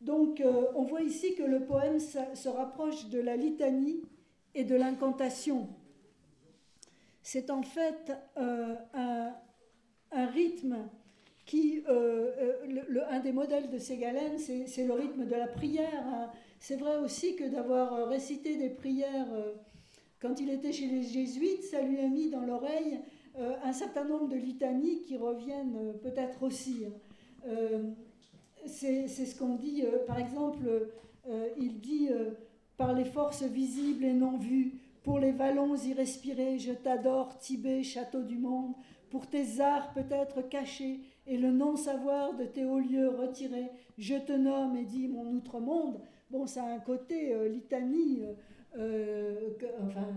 [0.00, 4.02] Donc, euh, on voit ici que le poème se rapproche de la litanie
[4.54, 5.68] et de l'incantation.
[7.22, 10.76] C'est en fait euh, un, rythme
[11.46, 16.06] qui, euh, le, un des modèles de Ségalène, c'est le rythme de la prière.
[16.06, 16.30] Hein.
[16.58, 19.28] C'est vrai aussi que d'avoir récité des prières
[20.20, 23.00] quand il était chez les jésuites, ça lui a mis dans l'oreille
[23.64, 26.84] un certain nombre de litanies qui reviennent peut-être aussi.
[26.86, 26.92] Hein.
[27.46, 27.90] Euh,
[28.66, 30.90] c'est ce qu'on dit, euh, par exemple,
[31.28, 32.08] euh, il dit
[32.76, 38.22] par les forces visibles et non vues, pour les vallons irrespirés, je t'adore, Tibet, château
[38.22, 38.74] du monde,
[39.10, 44.32] pour tes arts peut-être cachés et le non-savoir de tes hauts lieux retirés, je te
[44.32, 46.00] nomme et dis mon outre-monde.
[46.30, 48.22] Bon, ça a un côté litanie,
[48.74, 50.08] enfin,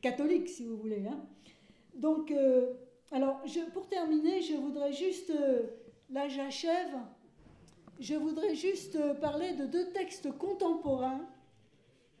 [0.00, 1.04] catholique, si vous voulez.
[1.08, 1.20] Hein.
[1.94, 2.34] Donc,
[3.12, 3.40] alors,
[3.72, 5.32] pour terminer, je voudrais juste
[6.10, 6.96] là j'achève,
[8.00, 11.24] je voudrais juste parler de deux textes contemporains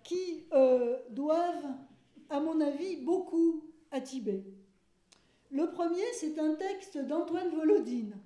[0.06, 1.66] qui euh, doivent,
[2.30, 4.44] à mon avis, beaucoup à Tibet.
[5.50, 8.16] Le premier, c'est un texte d'Antoine Volodine.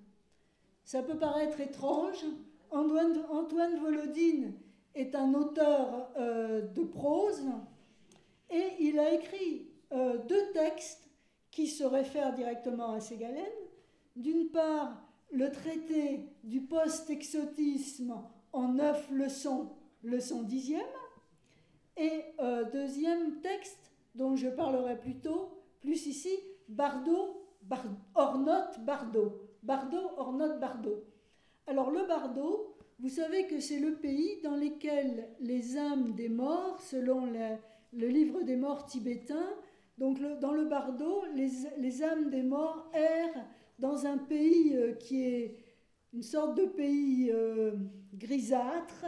[0.85, 2.25] Ça peut paraître étrange.
[2.71, 4.53] Antoine, Volodine
[4.95, 7.45] est un auteur euh, de prose
[8.51, 11.09] et il a écrit euh, deux textes
[11.51, 13.45] qui se réfèrent directement à Ségalène.
[14.17, 15.03] D'une part,
[15.33, 18.23] le traité du post-exotisme
[18.53, 19.71] en neuf leçons,
[20.03, 20.83] leçon dixième,
[22.01, 26.31] et euh, deuxième texte dont je parlerai plus tôt, plus ici,
[26.69, 27.85] Bardot, Bar
[28.15, 29.43] Ornote, Bardot.
[29.63, 31.05] Bardot, Ornote, Bardot.
[31.67, 36.81] Alors le Bardot, vous savez que c'est le pays dans lequel les âmes des morts,
[36.81, 39.49] selon le livre des morts tibétain,
[39.99, 43.47] donc dans le Bardot, les, les âmes des morts errent
[43.79, 45.59] dans un pays euh, qui est
[46.13, 47.73] une sorte de pays euh,
[48.15, 49.05] grisâtre,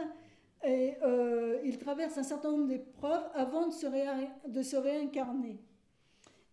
[0.65, 5.59] Et euh, il traverse un certain nombre d'épreuves avant de se, réincarner.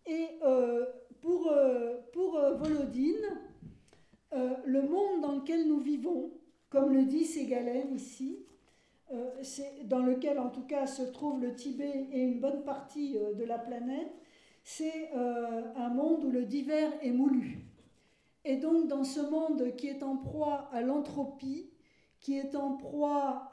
[0.05, 0.85] Et euh,
[1.21, 3.39] pour, euh, pour Volodine,
[4.65, 6.31] le monde dans lequel nous vivons,
[6.69, 8.39] comme le dit Ségalen ici,
[9.83, 13.59] dans lequel en tout cas se trouve le Tibet et une bonne partie de la
[13.59, 14.09] planète,
[14.63, 17.59] c'est un monde où le divers est moulu.
[18.45, 21.70] Et donc dans ce monde qui est en proie à l'entropie,
[22.21, 23.51] qui est en proie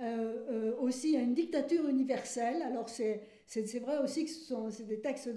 [0.00, 2.62] euh, euh, aussi à une dictature universelle.
[2.62, 3.22] Alors c'est,
[3.80, 5.30] vrai aussi que ce sont des textes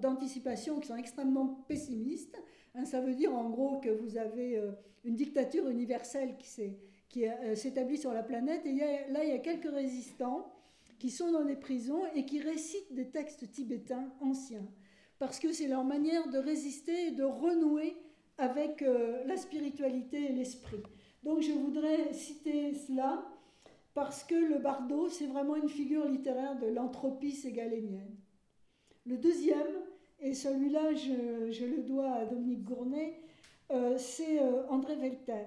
[0.00, 2.40] d'anticipation qui sont extrêmement pessimistes.
[2.74, 4.72] Hein, ça veut dire en gros que vous avez euh,
[5.04, 6.76] une dictature universelle qui,
[7.08, 8.64] qui s'établit sur la planète.
[8.66, 8.74] Et
[9.10, 10.52] là, il y a quelques résistants
[10.98, 14.66] qui sont dans des prisons et qui récitent des textes tibétains anciens.
[15.18, 17.96] Parce que c'est leur manière de résister et de renouer
[18.36, 20.82] avec la spiritualité et l'esprit.
[21.26, 23.26] Donc je voudrais citer cela
[23.94, 28.14] parce que le bardo, c'est vraiment une figure littéraire de l'entropie ségalénienne.
[29.06, 29.66] Le deuxième,
[30.20, 33.20] et celui-là je, le dois à Dominique Gournay,
[33.72, 35.46] euh, c'est euh, André Velter.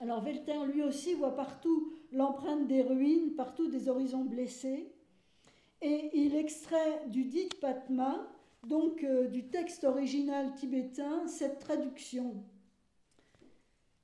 [0.00, 4.92] Alors Velter, lui aussi, voit partout l'empreinte des ruines, partout des horizons blessés,
[5.80, 8.26] et il extrait du dit Patma,
[8.66, 12.42] donc euh, du texte original tibétain, cette traduction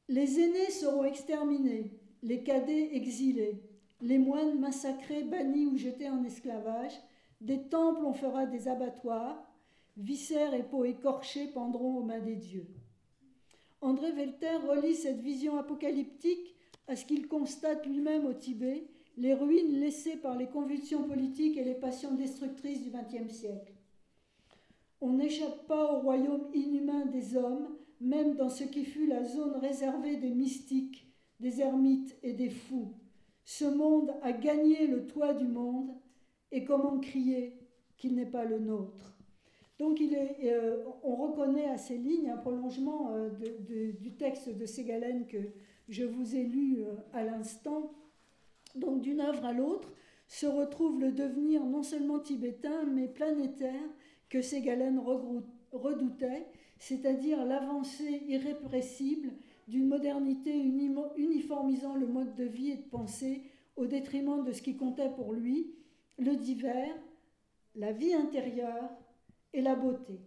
[0.09, 1.93] les aînés seront exterminés,
[2.23, 3.63] les cadets exilés,
[4.01, 6.93] les moines massacrés, bannis ou jetés en esclavage,
[7.41, 9.43] des temples on fera des abattoirs,
[9.97, 12.67] viscères et peaux écorchées pendront aux mains des dieux.
[13.81, 16.55] André Velter relie cette vision apocalyptique
[16.89, 18.87] à ce qu'il constate lui-même au Tibet,
[19.17, 23.73] les ruines laissées par les convulsions politiques et les passions destructrices du XXe siècle.
[25.01, 29.57] On n'échappe pas au royaume inhumain des hommes, même dans ce qui fut la zone
[29.57, 31.07] réservée des mystiques,
[31.41, 32.95] des ermites et des fous.
[33.45, 35.91] Ce monde a gagné le toit du monde,
[36.51, 37.59] et comment crier
[37.97, 39.17] qu'il n'est pas le nôtre
[39.79, 43.31] Donc euh, on reconnaît à ces lignes un prolongement euh,
[43.99, 45.39] du texte de Ségalen que
[45.89, 47.93] je vous ai lu euh, à l'instant.
[48.75, 49.93] Donc d'une œuvre à l'autre
[50.29, 53.89] se retrouve le devenir non seulement tibétain, mais planétaire
[54.29, 55.01] que Ségalen
[55.73, 56.47] redoutait
[56.83, 59.30] c'est-à-dire l'avancée irrépressible
[59.68, 60.53] d'une modernité
[61.16, 63.45] uniformisant le mode de vie et de pensée
[63.76, 65.76] au détriment de ce qui comptait pour lui,
[66.18, 66.97] le divers,
[67.76, 68.91] la vie intérieure
[69.53, 70.18] et la beauté.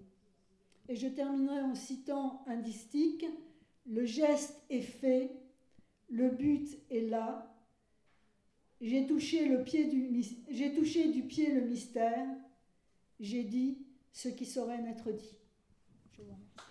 [0.88, 3.26] Et je terminerai en citant un distique,
[3.86, 5.32] le geste est fait,
[6.10, 7.53] le but est là,
[8.80, 12.30] j'ai touché, le pied du, du pied le mystère,
[13.20, 13.78] j'ai dit
[14.14, 15.36] ce qui saurait n'être dit.
[16.18, 16.64] Je vous remercie.